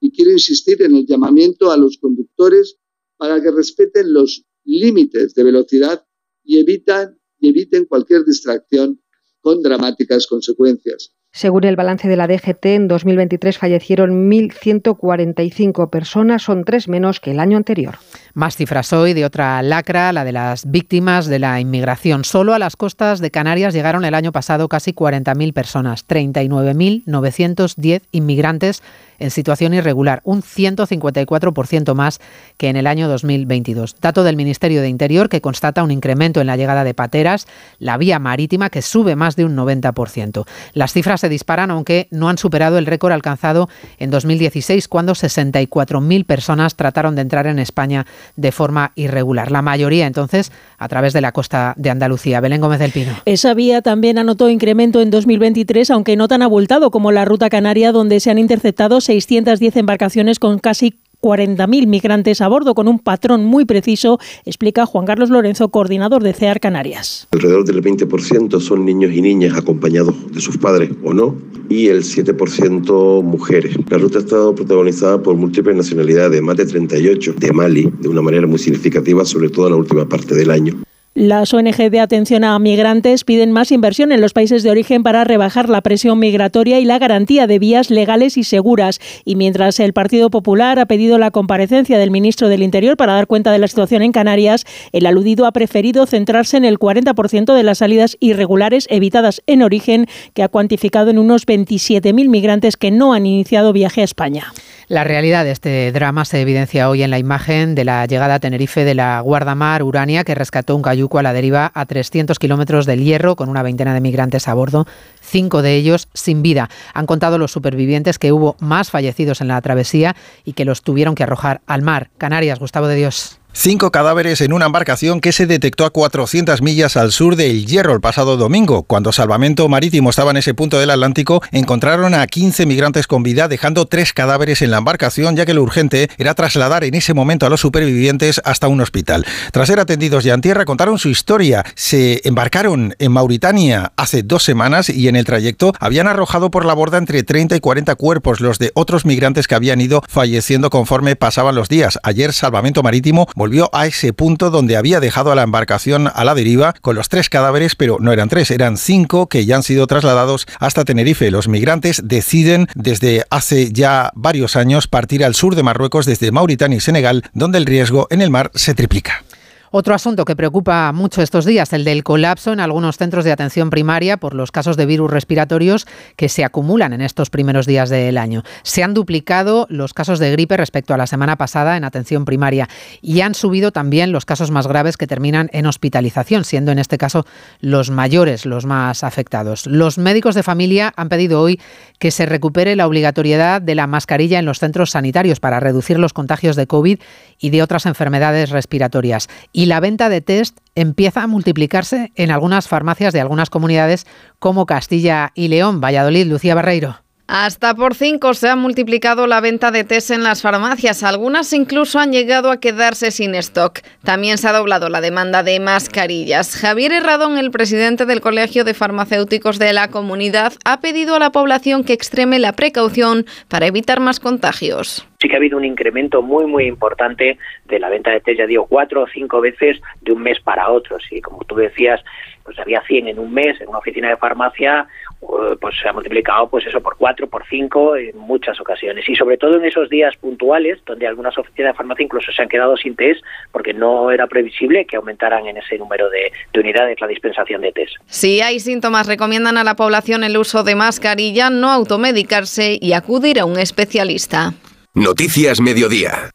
Y 0.00 0.10
quiero 0.12 0.30
insistir 0.30 0.82
en 0.82 0.94
el 0.94 1.06
llamamiento 1.06 1.70
a 1.70 1.76
los 1.76 1.98
conductores 1.98 2.78
para 3.16 3.42
que 3.42 3.50
respeten 3.50 4.12
los 4.12 4.46
límites 4.64 5.34
de 5.34 5.44
velocidad 5.44 6.06
y, 6.42 6.58
evitan, 6.58 7.20
y 7.38 7.50
eviten 7.50 7.84
cualquier 7.84 8.24
distracción 8.24 9.02
con 9.40 9.62
dramáticas 9.62 10.26
consecuencias. 10.26 11.12
Según 11.32 11.62
el 11.62 11.76
balance 11.76 12.08
de 12.08 12.16
la 12.16 12.26
DGT, 12.26 12.66
en 12.66 12.88
2023 12.88 13.56
fallecieron 13.56 14.28
1.145 14.28 15.88
personas, 15.88 16.42
son 16.42 16.64
tres 16.64 16.88
menos 16.88 17.20
que 17.20 17.30
el 17.30 17.38
año 17.38 17.56
anterior. 17.56 17.98
Más 18.34 18.56
cifras 18.56 18.92
hoy 18.92 19.12
de 19.12 19.24
otra 19.24 19.60
lacra, 19.62 20.12
la 20.12 20.24
de 20.24 20.32
las 20.32 20.70
víctimas 20.70 21.26
de 21.26 21.40
la 21.40 21.58
inmigración. 21.58 22.24
Solo 22.24 22.54
a 22.54 22.60
las 22.60 22.76
costas 22.76 23.18
de 23.18 23.32
Canarias 23.32 23.74
llegaron 23.74 24.04
el 24.04 24.14
año 24.14 24.30
pasado 24.30 24.68
casi 24.68 24.92
40.000 24.92 25.52
personas, 25.52 26.06
39.910 26.06 28.02
inmigrantes 28.12 28.82
en 29.20 29.30
situación 29.30 29.74
irregular, 29.74 30.22
un 30.24 30.42
154% 30.42 31.94
más 31.94 32.20
que 32.56 32.68
en 32.68 32.76
el 32.76 32.86
año 32.86 33.06
2022. 33.08 33.96
Dato 34.00 34.24
del 34.24 34.36
Ministerio 34.36 34.80
de 34.80 34.88
Interior 34.88 35.28
que 35.28 35.40
constata 35.40 35.82
un 35.82 35.90
incremento 35.90 36.40
en 36.40 36.46
la 36.46 36.56
llegada 36.56 36.84
de 36.84 36.94
pateras, 36.94 37.46
la 37.78 37.98
vía 37.98 38.18
marítima 38.18 38.70
que 38.70 38.82
sube 38.82 39.16
más 39.16 39.36
de 39.36 39.44
un 39.44 39.56
90%. 39.56 40.46
Las 40.72 40.92
cifras 40.92 41.20
se 41.20 41.28
disparan 41.28 41.70
aunque 41.70 42.08
no 42.10 42.28
han 42.28 42.38
superado 42.38 42.78
el 42.78 42.86
récord 42.86 43.12
alcanzado 43.12 43.68
en 43.98 44.10
2016 44.10 44.88
cuando 44.88 45.12
64.000 45.12 46.24
personas 46.24 46.74
trataron 46.74 47.14
de 47.14 47.22
entrar 47.22 47.46
en 47.46 47.58
España 47.58 48.06
de 48.36 48.52
forma 48.52 48.92
irregular. 48.94 49.50
La 49.50 49.62
mayoría 49.62 50.06
entonces 50.06 50.52
a 50.78 50.88
través 50.88 51.12
de 51.12 51.20
la 51.20 51.32
costa 51.32 51.74
de 51.76 51.90
Andalucía. 51.90 52.40
Belén 52.40 52.60
Gómez 52.60 52.78
del 52.78 52.92
Pino. 52.92 53.12
Esa 53.24 53.54
vía 53.54 53.82
también 53.82 54.18
anotó 54.18 54.48
incremento 54.48 55.00
en 55.00 55.10
2023, 55.10 55.90
aunque 55.90 56.16
no 56.16 56.28
tan 56.28 56.42
abultado 56.42 56.90
como 56.90 57.12
la 57.12 57.24
ruta 57.24 57.50
canaria 57.50 57.92
donde 57.92 58.20
se 58.20 58.30
han 58.30 58.38
interceptado 58.38 59.00
610 59.00 59.76
embarcaciones 59.76 60.38
con 60.38 60.58
casi 60.58 60.98
40.000 61.20 61.86
migrantes 61.86 62.40
a 62.40 62.48
bordo 62.48 62.74
con 62.74 62.88
un 62.88 62.98
patrón 62.98 63.44
muy 63.44 63.64
preciso, 63.64 64.18
explica 64.44 64.86
Juan 64.86 65.06
Carlos 65.06 65.30
Lorenzo, 65.30 65.68
coordinador 65.70 66.22
de 66.22 66.32
CEAR 66.32 66.60
Canarias. 66.60 67.28
Alrededor 67.32 67.64
del 67.64 67.82
20% 67.82 68.60
son 68.60 68.84
niños 68.84 69.12
y 69.12 69.22
niñas 69.22 69.56
acompañados 69.56 70.14
de 70.32 70.40
sus 70.40 70.58
padres 70.58 70.90
o 71.04 71.12
no, 71.12 71.36
y 71.68 71.88
el 71.88 72.02
7% 72.02 73.22
mujeres. 73.22 73.76
La 73.88 73.98
ruta 73.98 74.18
ha 74.18 74.22
estado 74.22 74.54
protagonizada 74.54 75.22
por 75.22 75.36
múltiples 75.36 75.76
nacionalidades, 75.76 76.42
más 76.42 76.56
de 76.56 76.66
38 76.66 77.34
de 77.38 77.52
Mali, 77.52 77.92
de 78.00 78.08
una 78.08 78.22
manera 78.22 78.46
muy 78.46 78.58
significativa, 78.58 79.24
sobre 79.24 79.48
todo 79.50 79.66
en 79.66 79.72
la 79.72 79.78
última 79.78 80.08
parte 80.08 80.34
del 80.34 80.50
año. 80.50 80.82
Las 81.14 81.52
ONG 81.52 81.90
de 81.90 81.98
atención 81.98 82.44
a 82.44 82.56
migrantes 82.60 83.24
piden 83.24 83.50
más 83.50 83.72
inversión 83.72 84.12
en 84.12 84.20
los 84.20 84.32
países 84.32 84.62
de 84.62 84.70
origen 84.70 85.02
para 85.02 85.24
rebajar 85.24 85.68
la 85.68 85.80
presión 85.80 86.20
migratoria 86.20 86.78
y 86.78 86.84
la 86.84 87.00
garantía 87.00 87.48
de 87.48 87.58
vías 87.58 87.90
legales 87.90 88.36
y 88.36 88.44
seguras. 88.44 89.00
Y 89.24 89.34
mientras 89.34 89.80
el 89.80 89.92
Partido 89.92 90.30
Popular 90.30 90.78
ha 90.78 90.86
pedido 90.86 91.18
la 91.18 91.32
comparecencia 91.32 91.98
del 91.98 92.12
ministro 92.12 92.48
del 92.48 92.62
Interior 92.62 92.96
para 92.96 93.14
dar 93.14 93.26
cuenta 93.26 93.50
de 93.50 93.58
la 93.58 93.66
situación 93.66 94.02
en 94.02 94.12
Canarias, 94.12 94.64
el 94.92 95.04
aludido 95.04 95.46
ha 95.46 95.52
preferido 95.52 96.06
centrarse 96.06 96.56
en 96.56 96.64
el 96.64 96.78
40% 96.78 97.54
de 97.54 97.62
las 97.64 97.78
salidas 97.78 98.16
irregulares 98.20 98.86
evitadas 98.88 99.42
en 99.48 99.64
origen, 99.64 100.06
que 100.32 100.44
ha 100.44 100.48
cuantificado 100.48 101.10
en 101.10 101.18
unos 101.18 101.44
27.000 101.44 102.28
migrantes 102.28 102.76
que 102.76 102.92
no 102.92 103.14
han 103.14 103.26
iniciado 103.26 103.72
viaje 103.72 104.02
a 104.02 104.04
España. 104.04 104.52
La 104.90 105.04
realidad 105.04 105.44
de 105.44 105.52
este 105.52 105.92
drama 105.92 106.24
se 106.24 106.40
evidencia 106.40 106.90
hoy 106.90 107.04
en 107.04 107.10
la 107.10 107.20
imagen 107.20 107.76
de 107.76 107.84
la 107.84 108.04
llegada 108.06 108.34
a 108.34 108.40
Tenerife 108.40 108.84
de 108.84 108.96
la 108.96 109.20
Guardamar 109.20 109.84
Urania, 109.84 110.24
que 110.24 110.34
rescató 110.34 110.74
un 110.74 110.82
cayuco 110.82 111.20
a 111.20 111.22
la 111.22 111.32
deriva 111.32 111.70
a 111.72 111.86
300 111.86 112.40
kilómetros 112.40 112.86
del 112.86 113.04
Hierro, 113.04 113.36
con 113.36 113.48
una 113.48 113.62
veintena 113.62 113.94
de 113.94 114.00
migrantes 114.00 114.48
a 114.48 114.54
bordo, 114.54 114.88
cinco 115.20 115.62
de 115.62 115.76
ellos 115.76 116.08
sin 116.12 116.42
vida. 116.42 116.70
Han 116.92 117.06
contado 117.06 117.38
los 117.38 117.52
supervivientes 117.52 118.18
que 118.18 118.32
hubo 118.32 118.56
más 118.58 118.90
fallecidos 118.90 119.40
en 119.40 119.46
la 119.46 119.60
travesía 119.60 120.16
y 120.44 120.54
que 120.54 120.64
los 120.64 120.82
tuvieron 120.82 121.14
que 121.14 121.22
arrojar 121.22 121.60
al 121.68 121.82
mar. 121.82 122.10
Canarias, 122.18 122.58
Gustavo 122.58 122.88
de 122.88 122.96
Dios. 122.96 123.39
Cinco 123.52 123.90
cadáveres 123.90 124.40
en 124.42 124.52
una 124.52 124.66
embarcación 124.66 125.20
que 125.20 125.32
se 125.32 125.44
detectó 125.44 125.84
a 125.84 125.90
400 125.90 126.62
millas 126.62 126.96
al 126.96 127.10
sur 127.10 127.34
de 127.34 127.50
El 127.50 127.66
Hierro 127.66 127.92
el 127.92 128.00
pasado 128.00 128.36
domingo. 128.36 128.84
Cuando 128.84 129.10
Salvamento 129.10 129.68
Marítimo 129.68 130.10
estaba 130.10 130.30
en 130.30 130.36
ese 130.36 130.54
punto 130.54 130.78
del 130.78 130.88
Atlántico, 130.88 131.42
encontraron 131.50 132.14
a 132.14 132.24
15 132.28 132.64
migrantes 132.64 133.08
con 133.08 133.24
vida, 133.24 133.48
dejando 133.48 133.86
tres 133.86 134.12
cadáveres 134.12 134.62
en 134.62 134.70
la 134.70 134.78
embarcación, 134.78 135.36
ya 135.36 135.46
que 135.46 135.52
lo 135.52 135.64
urgente 135.64 136.08
era 136.16 136.34
trasladar 136.34 136.84
en 136.84 136.94
ese 136.94 137.12
momento 137.12 137.44
a 137.44 137.50
los 137.50 137.60
supervivientes 137.60 138.40
hasta 138.44 138.68
un 138.68 138.80
hospital. 138.80 139.26
Tras 139.50 139.66
ser 139.66 139.80
atendidos 139.80 140.22
ya 140.22 140.34
en 140.34 140.42
tierra, 140.42 140.64
contaron 140.64 140.98
su 140.98 141.08
historia. 141.08 141.64
Se 141.74 142.20
embarcaron 142.24 142.94
en 143.00 143.12
Mauritania 143.12 143.92
hace 143.96 144.22
dos 144.22 144.44
semanas 144.44 144.88
y 144.88 145.08
en 145.08 145.16
el 145.16 145.24
trayecto 145.24 145.74
habían 145.80 146.06
arrojado 146.06 146.52
por 146.52 146.64
la 146.64 146.74
borda 146.74 146.98
entre 146.98 147.24
30 147.24 147.56
y 147.56 147.60
40 147.60 147.96
cuerpos, 147.96 148.40
los 148.40 148.60
de 148.60 148.70
otros 148.74 149.04
migrantes 149.04 149.48
que 149.48 149.56
habían 149.56 149.80
ido 149.80 150.02
falleciendo 150.08 150.70
conforme 150.70 151.16
pasaban 151.16 151.56
los 151.56 151.68
días. 151.68 151.98
Ayer 152.04 152.32
Salvamento 152.32 152.84
Marítimo 152.84 153.26
volvió 153.40 153.70
a 153.72 153.86
ese 153.86 154.12
punto 154.12 154.50
donde 154.50 154.76
había 154.76 155.00
dejado 155.00 155.32
a 155.32 155.34
la 155.34 155.44
embarcación 155.44 156.10
a 156.14 156.24
la 156.24 156.34
deriva 156.34 156.74
con 156.82 156.94
los 156.94 157.08
tres 157.08 157.30
cadáveres, 157.30 157.74
pero 157.74 157.96
no 157.98 158.12
eran 158.12 158.28
tres, 158.28 158.50
eran 158.50 158.76
cinco 158.76 159.28
que 159.28 159.46
ya 159.46 159.56
han 159.56 159.62
sido 159.62 159.86
trasladados 159.86 160.46
hasta 160.58 160.84
Tenerife. 160.84 161.30
Los 161.30 161.48
migrantes 161.48 162.02
deciden 162.04 162.66
desde 162.74 163.24
hace 163.30 163.72
ya 163.72 164.12
varios 164.14 164.56
años 164.56 164.88
partir 164.88 165.24
al 165.24 165.34
sur 165.34 165.54
de 165.54 165.62
Marruecos 165.62 166.04
desde 166.04 166.32
Mauritania 166.32 166.76
y 166.76 166.80
Senegal, 166.80 167.24
donde 167.32 167.56
el 167.56 167.64
riesgo 167.64 168.08
en 168.10 168.20
el 168.20 168.28
mar 168.28 168.50
se 168.54 168.74
triplica. 168.74 169.24
Otro 169.72 169.94
asunto 169.94 170.24
que 170.24 170.34
preocupa 170.34 170.90
mucho 170.92 171.22
estos 171.22 171.44
días, 171.44 171.72
el 171.72 171.84
del 171.84 172.02
colapso 172.02 172.52
en 172.52 172.58
algunos 172.58 172.96
centros 172.96 173.24
de 173.24 173.30
atención 173.30 173.70
primaria 173.70 174.16
por 174.16 174.34
los 174.34 174.50
casos 174.50 174.76
de 174.76 174.84
virus 174.84 175.12
respiratorios 175.12 175.86
que 176.16 176.28
se 176.28 176.44
acumulan 176.44 176.92
en 176.92 177.00
estos 177.00 177.30
primeros 177.30 177.66
días 177.66 177.88
del 177.88 178.18
año. 178.18 178.42
Se 178.64 178.82
han 178.82 178.94
duplicado 178.94 179.68
los 179.70 179.94
casos 179.94 180.18
de 180.18 180.32
gripe 180.32 180.56
respecto 180.56 180.92
a 180.92 180.96
la 180.96 181.06
semana 181.06 181.36
pasada 181.36 181.76
en 181.76 181.84
atención 181.84 182.24
primaria 182.24 182.68
y 183.00 183.20
han 183.20 183.34
subido 183.34 183.70
también 183.70 184.10
los 184.10 184.24
casos 184.24 184.50
más 184.50 184.66
graves 184.66 184.96
que 184.96 185.06
terminan 185.06 185.48
en 185.52 185.66
hospitalización, 185.66 186.42
siendo 186.42 186.72
en 186.72 186.80
este 186.80 186.98
caso 186.98 187.24
los 187.60 187.90
mayores 187.90 188.46
los 188.46 188.66
más 188.66 189.04
afectados. 189.04 189.66
Los 189.66 189.98
médicos 189.98 190.34
de 190.34 190.42
familia 190.42 190.92
han 190.96 191.08
pedido 191.08 191.40
hoy 191.40 191.60
que 192.00 192.10
se 192.10 192.26
recupere 192.26 192.74
la 192.74 192.88
obligatoriedad 192.88 193.62
de 193.62 193.76
la 193.76 193.86
mascarilla 193.86 194.40
en 194.40 194.46
los 194.46 194.58
centros 194.58 194.90
sanitarios 194.90 195.38
para 195.38 195.60
reducir 195.60 195.96
los 195.96 196.12
contagios 196.12 196.56
de 196.56 196.66
COVID 196.66 196.98
y 197.38 197.50
de 197.50 197.62
otras 197.62 197.86
enfermedades 197.86 198.50
respiratorias 198.50 199.28
la 199.66 199.80
venta 199.80 200.08
de 200.08 200.20
test 200.20 200.58
empieza 200.74 201.22
a 201.22 201.26
multiplicarse 201.26 202.12
en 202.14 202.30
algunas 202.30 202.68
farmacias 202.68 203.12
de 203.12 203.20
algunas 203.20 203.50
comunidades 203.50 204.06
como 204.38 204.66
Castilla 204.66 205.32
y 205.34 205.48
León. 205.48 205.80
Valladolid, 205.80 206.26
Lucía 206.26 206.54
Barreiro. 206.54 206.96
Hasta 207.32 207.74
por 207.74 207.94
cinco 207.94 208.34
se 208.34 208.48
ha 208.48 208.56
multiplicado 208.56 209.28
la 209.28 209.40
venta 209.40 209.70
de 209.70 209.84
test 209.84 210.10
en 210.10 210.24
las 210.24 210.42
farmacias. 210.42 211.04
Algunas 211.04 211.52
incluso 211.52 212.00
han 212.00 212.10
llegado 212.10 212.50
a 212.50 212.58
quedarse 212.58 213.12
sin 213.12 213.36
stock. 213.36 213.82
También 214.02 214.36
se 214.36 214.48
ha 214.48 214.52
doblado 214.52 214.88
la 214.88 215.00
demanda 215.00 215.44
de 215.44 215.60
mascarillas. 215.60 216.56
Javier 216.56 216.90
Herradón, 216.90 217.38
el 217.38 217.52
presidente 217.52 218.04
del 218.04 218.20
Colegio 218.20 218.64
de 218.64 218.74
Farmacéuticos 218.74 219.60
de 219.60 219.72
la 219.72 219.92
comunidad, 219.92 220.54
ha 220.64 220.80
pedido 220.80 221.14
a 221.14 221.20
la 221.20 221.30
población 221.30 221.84
que 221.84 221.92
extreme 221.92 222.40
la 222.40 222.54
precaución 222.54 223.26
para 223.46 223.66
evitar 223.66 224.00
más 224.00 224.18
contagios. 224.18 225.06
Sí 225.22 225.28
que 225.28 225.34
ha 225.34 225.36
habido 225.36 225.56
un 225.56 225.64
incremento 225.64 226.22
muy, 226.22 226.46
muy 226.46 226.64
importante 226.64 227.38
de 227.66 227.78
la 227.78 227.90
venta 227.90 228.10
de 228.10 228.20
test, 228.22 228.38
ya 228.38 228.46
digo, 228.46 228.66
cuatro 228.66 229.02
o 229.02 229.06
cinco 229.06 229.40
veces 229.40 229.80
de 230.00 230.10
un 230.10 230.22
mes 230.22 230.40
para 230.40 230.68
otro. 230.68 230.98
Y 231.12 231.20
como 231.20 231.44
tú 231.44 231.54
decías, 231.54 232.00
pues 232.42 232.58
había 232.58 232.82
100 232.82 233.06
en 233.06 233.18
un 233.20 233.32
mes 233.32 233.60
en 233.60 233.68
una 233.68 233.78
oficina 233.78 234.08
de 234.08 234.16
farmacia, 234.16 234.88
pues 235.20 235.74
se 235.80 235.88
ha 235.88 235.92
multiplicado 235.92 236.48
pues 236.48 236.66
eso 236.66 236.80
por 236.80 236.96
cuatro, 236.96 237.28
por 237.28 237.44
cinco 237.48 237.96
en 237.96 238.16
muchas 238.16 238.58
ocasiones 238.60 239.06
y 239.08 239.14
sobre 239.14 239.36
todo 239.36 239.56
en 239.56 239.64
esos 239.64 239.88
días 239.90 240.16
puntuales 240.16 240.78
donde 240.86 241.06
algunas 241.06 241.36
oficinas 241.36 241.72
de 241.72 241.76
farmacia 241.76 242.04
incluso 242.04 242.32
se 242.32 242.42
han 242.42 242.48
quedado 242.48 242.76
sin 242.76 242.96
test 242.96 243.22
porque 243.52 243.74
no 243.74 244.10
era 244.10 244.26
previsible 244.26 244.86
que 244.86 244.96
aumentaran 244.96 245.46
en 245.46 245.58
ese 245.58 245.76
número 245.78 246.08
de, 246.08 246.32
de 246.52 246.60
unidades 246.60 247.00
la 247.00 247.06
dispensación 247.06 247.60
de 247.60 247.72
test. 247.72 247.94
Si 248.06 248.40
hay 248.40 248.60
síntomas 248.60 249.06
recomiendan 249.06 249.58
a 249.58 249.64
la 249.64 249.76
población 249.76 250.24
el 250.24 250.36
uso 250.36 250.64
de 250.64 250.74
mascarilla, 250.74 251.50
no 251.50 251.70
automedicarse 251.70 252.78
y 252.80 252.92
acudir 252.94 253.40
a 253.40 253.44
un 253.44 253.58
especialista. 253.58 254.54
Noticias 254.94 255.60
Mediodía. 255.60 256.30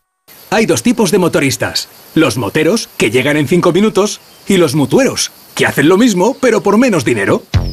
Hay 0.51 0.65
dos 0.65 0.83
tipos 0.83 1.11
de 1.11 1.17
motoristas. 1.17 1.89
Los 2.15 2.37
moteros, 2.37 2.87
que 2.97 3.09
llegan 3.09 3.35
en 3.35 3.47
5 3.47 3.73
minutos, 3.73 4.21
y 4.47 4.57
los 4.57 4.75
mutueros, 4.75 5.31
que 5.55 5.65
hacen 5.65 5.89
lo 5.89 5.97
mismo, 5.97 6.37
pero 6.39 6.61
por 6.61 6.77
menos 6.77 7.03
dinero. 7.03 7.41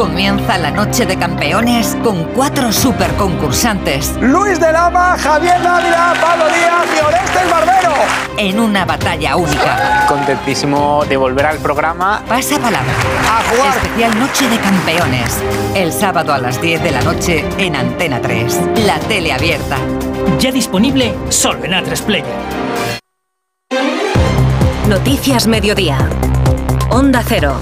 comienza 0.00 0.56
la 0.56 0.70
noche 0.70 1.04
de 1.04 1.18
campeones 1.18 1.94
con 2.02 2.24
cuatro 2.32 2.72
super 2.72 3.12
concursantes. 3.16 4.16
Luis 4.18 4.58
de 4.58 4.72
Lama, 4.72 5.14
Javier 5.18 5.62
Dávila, 5.62 6.14
Pablo 6.18 6.46
Díaz 6.46 6.86
y 6.96 7.04
Orestes 7.04 7.50
Barbero. 7.50 7.92
En 8.38 8.58
una 8.58 8.86
batalla 8.86 9.36
única. 9.36 10.06
Contentísimo 10.08 11.04
de 11.06 11.18
volver 11.18 11.44
al 11.44 11.58
programa. 11.58 12.22
Pasa 12.26 12.58
palabra. 12.58 12.90
A 13.28 13.42
jugar. 13.50 13.76
Especial 13.76 14.18
Noche 14.18 14.48
de 14.48 14.58
Campeones. 14.58 15.38
El 15.74 15.92
sábado 15.92 16.32
a 16.32 16.38
las 16.38 16.58
10 16.62 16.82
de 16.82 16.92
la 16.92 17.02
noche 17.02 17.44
en 17.58 17.76
Antena 17.76 18.22
3. 18.22 18.58
La 18.86 18.98
tele 19.00 19.34
abierta. 19.34 19.76
Ya 20.38 20.50
disponible 20.50 21.14
solo 21.28 21.62
en 21.66 21.72
A3 21.72 22.02
Player. 22.04 22.36
Noticias 24.88 25.46
Mediodía. 25.46 25.98
Onda 26.88 27.22
Cero. 27.22 27.58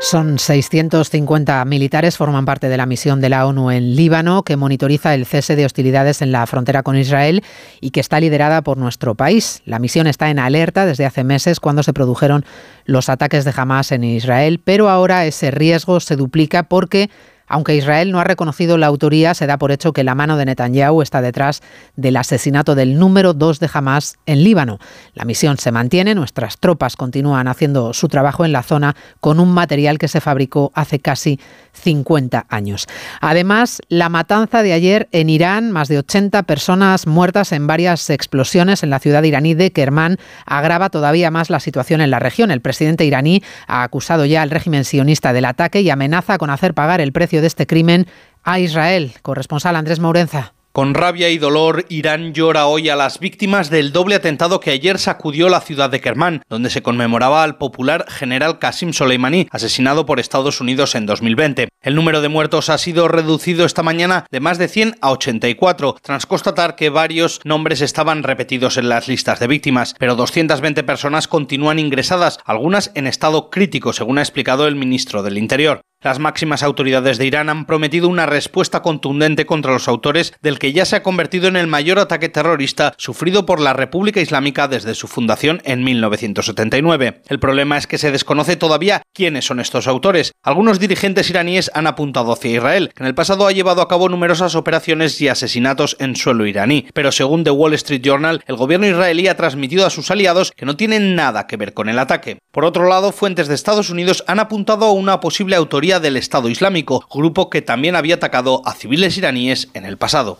Son 0.00 0.38
650 0.38 1.64
militares, 1.64 2.16
forman 2.16 2.44
parte 2.44 2.68
de 2.68 2.76
la 2.76 2.86
misión 2.86 3.20
de 3.20 3.28
la 3.28 3.46
ONU 3.46 3.70
en 3.70 3.96
Líbano, 3.96 4.44
que 4.44 4.56
monitoriza 4.56 5.14
el 5.14 5.26
cese 5.26 5.56
de 5.56 5.64
hostilidades 5.64 6.22
en 6.22 6.32
la 6.32 6.46
frontera 6.46 6.82
con 6.82 6.96
Israel 6.96 7.42
y 7.80 7.90
que 7.90 8.00
está 8.00 8.20
liderada 8.20 8.62
por 8.62 8.76
nuestro 8.76 9.14
país. 9.14 9.62
La 9.64 9.78
misión 9.78 10.06
está 10.06 10.30
en 10.30 10.38
alerta 10.38 10.86
desde 10.86 11.06
hace 11.06 11.24
meses 11.24 11.60
cuando 11.60 11.82
se 11.82 11.94
produjeron 11.94 12.44
los 12.84 13.08
ataques 13.08 13.44
de 13.44 13.54
Hamas 13.56 13.90
en 13.90 14.04
Israel, 14.04 14.60
pero 14.62 14.90
ahora 14.90 15.24
ese 15.24 15.50
riesgo 15.50 15.98
se 15.98 16.14
duplica 16.14 16.64
porque 16.64 17.10
aunque 17.46 17.76
Israel 17.76 18.12
no 18.12 18.20
ha 18.20 18.24
reconocido 18.24 18.78
la 18.78 18.86
autoría, 18.86 19.34
se 19.34 19.46
da 19.46 19.58
por 19.58 19.72
hecho 19.72 19.92
que 19.92 20.04
la 20.04 20.14
mano 20.14 20.36
de 20.36 20.44
Netanyahu 20.44 21.02
está 21.02 21.22
detrás 21.22 21.62
del 21.96 22.16
asesinato 22.16 22.74
del 22.74 22.98
número 22.98 23.34
dos 23.34 23.60
de 23.60 23.70
Hamas 23.72 24.16
en 24.26 24.42
Líbano. 24.44 24.78
La 25.14 25.24
misión 25.24 25.58
se 25.58 25.72
mantiene, 25.72 26.14
nuestras 26.14 26.58
tropas 26.58 26.96
continúan 26.96 27.48
haciendo 27.48 27.92
su 27.92 28.08
trabajo 28.08 28.44
en 28.44 28.52
la 28.52 28.62
zona 28.62 28.96
con 29.20 29.40
un 29.40 29.52
material 29.52 29.98
que 29.98 30.08
se 30.08 30.20
fabricó 30.20 30.72
hace 30.74 30.98
casi 30.98 31.38
50 31.72 32.46
años. 32.48 32.86
Además, 33.20 33.80
la 33.88 34.08
matanza 34.08 34.62
de 34.62 34.72
ayer 34.72 35.08
en 35.12 35.28
Irán, 35.30 35.72
más 35.72 35.88
de 35.88 35.98
80 35.98 36.42
personas 36.44 37.06
muertas 37.06 37.52
en 37.52 37.66
varias 37.66 38.10
explosiones 38.10 38.82
en 38.82 38.90
la 38.90 38.98
ciudad 38.98 39.22
iraní 39.22 39.54
de 39.54 39.72
Kermán, 39.72 40.16
agrava 40.46 40.90
todavía 40.90 41.30
más 41.30 41.50
la 41.50 41.60
situación 41.60 42.00
en 42.00 42.10
la 42.10 42.18
región. 42.18 42.50
El 42.50 42.60
presidente 42.60 43.04
iraní 43.04 43.42
ha 43.66 43.82
acusado 43.82 44.24
ya 44.24 44.42
al 44.42 44.50
régimen 44.50 44.84
sionista 44.84 45.32
del 45.32 45.44
ataque 45.44 45.80
y 45.80 45.90
amenaza 45.90 46.38
con 46.38 46.50
hacer 46.50 46.74
pagar 46.74 47.00
el 47.00 47.12
precio 47.12 47.35
de 47.40 47.46
este 47.46 47.66
crimen 47.66 48.06
a 48.42 48.58
Israel. 48.58 49.14
Corresponsal 49.22 49.76
Andrés 49.76 50.00
Mourenza. 50.00 50.54
Con 50.76 50.92
rabia 50.92 51.30
y 51.30 51.38
dolor, 51.38 51.86
Irán 51.88 52.34
llora 52.34 52.66
hoy 52.66 52.90
a 52.90 52.96
las 52.96 53.18
víctimas 53.18 53.70
del 53.70 53.92
doble 53.92 54.14
atentado 54.14 54.60
que 54.60 54.72
ayer 54.72 54.98
sacudió 54.98 55.48
la 55.48 55.62
ciudad 55.62 55.88
de 55.88 56.02
Kermán, 56.02 56.42
donde 56.50 56.68
se 56.68 56.82
conmemoraba 56.82 57.42
al 57.42 57.56
popular 57.56 58.04
general 58.10 58.58
Qasim 58.58 58.92
Soleimani, 58.92 59.48
asesinado 59.50 60.04
por 60.04 60.20
Estados 60.20 60.60
Unidos 60.60 60.94
en 60.94 61.06
2020. 61.06 61.68
El 61.80 61.94
número 61.94 62.20
de 62.20 62.28
muertos 62.28 62.68
ha 62.68 62.76
sido 62.76 63.08
reducido 63.08 63.64
esta 63.64 63.82
mañana 63.82 64.26
de 64.30 64.40
más 64.40 64.58
de 64.58 64.68
100 64.68 64.96
a 65.00 65.12
84, 65.12 65.96
tras 66.02 66.26
constatar 66.26 66.76
que 66.76 66.90
varios 66.90 67.40
nombres 67.44 67.80
estaban 67.80 68.22
repetidos 68.22 68.76
en 68.76 68.90
las 68.90 69.08
listas 69.08 69.40
de 69.40 69.46
víctimas, 69.46 69.94
pero 69.98 70.14
220 70.14 70.82
personas 70.82 71.26
continúan 71.26 71.78
ingresadas, 71.78 72.38
algunas 72.44 72.92
en 72.94 73.06
estado 73.06 73.48
crítico, 73.48 73.94
según 73.94 74.18
ha 74.18 74.22
explicado 74.22 74.66
el 74.66 74.76
ministro 74.76 75.22
del 75.22 75.38
Interior. 75.38 75.80
Las 76.02 76.18
máximas 76.18 76.62
autoridades 76.62 77.16
de 77.16 77.24
Irán 77.24 77.48
han 77.48 77.64
prometido 77.64 78.08
una 78.08 78.26
respuesta 78.26 78.82
contundente 78.82 79.46
contra 79.46 79.72
los 79.72 79.88
autores 79.88 80.34
del 80.42 80.58
que 80.58 80.74
ya 80.74 80.84
se 80.84 80.96
ha 80.96 81.02
convertido 81.02 81.48
en 81.48 81.56
el 81.56 81.68
mayor 81.68 81.98
ataque 81.98 82.28
terrorista 82.28 82.92
sufrido 82.98 83.46
por 83.46 83.60
la 83.60 83.72
República 83.72 84.20
Islámica 84.20 84.68
desde 84.68 84.94
su 84.94 85.08
fundación 85.08 85.62
en 85.64 85.82
1979. 85.84 87.22
El 87.28 87.38
problema 87.38 87.78
es 87.78 87.86
que 87.86 87.96
se 87.96 88.10
desconoce 88.10 88.56
todavía 88.56 89.00
quiénes 89.14 89.46
son 89.46 89.58
estos 89.58 89.88
autores. 89.88 90.32
Algunos 90.42 90.78
dirigentes 90.78 91.30
iraníes 91.30 91.70
han 91.72 91.86
apuntado 91.86 92.30
hacia 92.30 92.54
Israel, 92.54 92.92
que 92.94 93.02
en 93.02 93.06
el 93.06 93.14
pasado 93.14 93.46
ha 93.46 93.52
llevado 93.52 93.80
a 93.80 93.88
cabo 93.88 94.10
numerosas 94.10 94.54
operaciones 94.54 95.18
y 95.22 95.28
asesinatos 95.28 95.96
en 95.98 96.14
suelo 96.14 96.46
iraní. 96.46 96.86
Pero 96.92 97.10
según 97.10 97.42
The 97.42 97.52
Wall 97.52 97.72
Street 97.72 98.02
Journal, 98.02 98.44
el 98.46 98.56
gobierno 98.56 98.86
israelí 98.86 99.28
ha 99.28 99.36
transmitido 99.36 99.86
a 99.86 99.90
sus 99.90 100.10
aliados 100.10 100.52
que 100.52 100.66
no 100.66 100.76
tienen 100.76 101.14
nada 101.14 101.46
que 101.46 101.56
ver 101.56 101.72
con 101.72 101.88
el 101.88 101.98
ataque. 101.98 102.38
Por 102.52 102.66
otro 102.66 102.86
lado, 102.86 103.12
fuentes 103.12 103.48
de 103.48 103.54
Estados 103.54 103.88
Unidos 103.88 104.24
han 104.26 104.40
apuntado 104.40 104.84
a 104.84 104.92
una 104.92 105.20
posible 105.20 105.56
autoría 105.56 105.85
del 105.86 106.16
Estado 106.16 106.48
Islámico, 106.48 107.06
grupo 107.12 107.48
que 107.48 107.62
también 107.62 107.94
había 107.94 108.16
atacado 108.16 108.62
a 108.66 108.74
civiles 108.74 109.16
iraníes 109.16 109.68
en 109.72 109.84
el 109.84 109.96
pasado. 109.96 110.38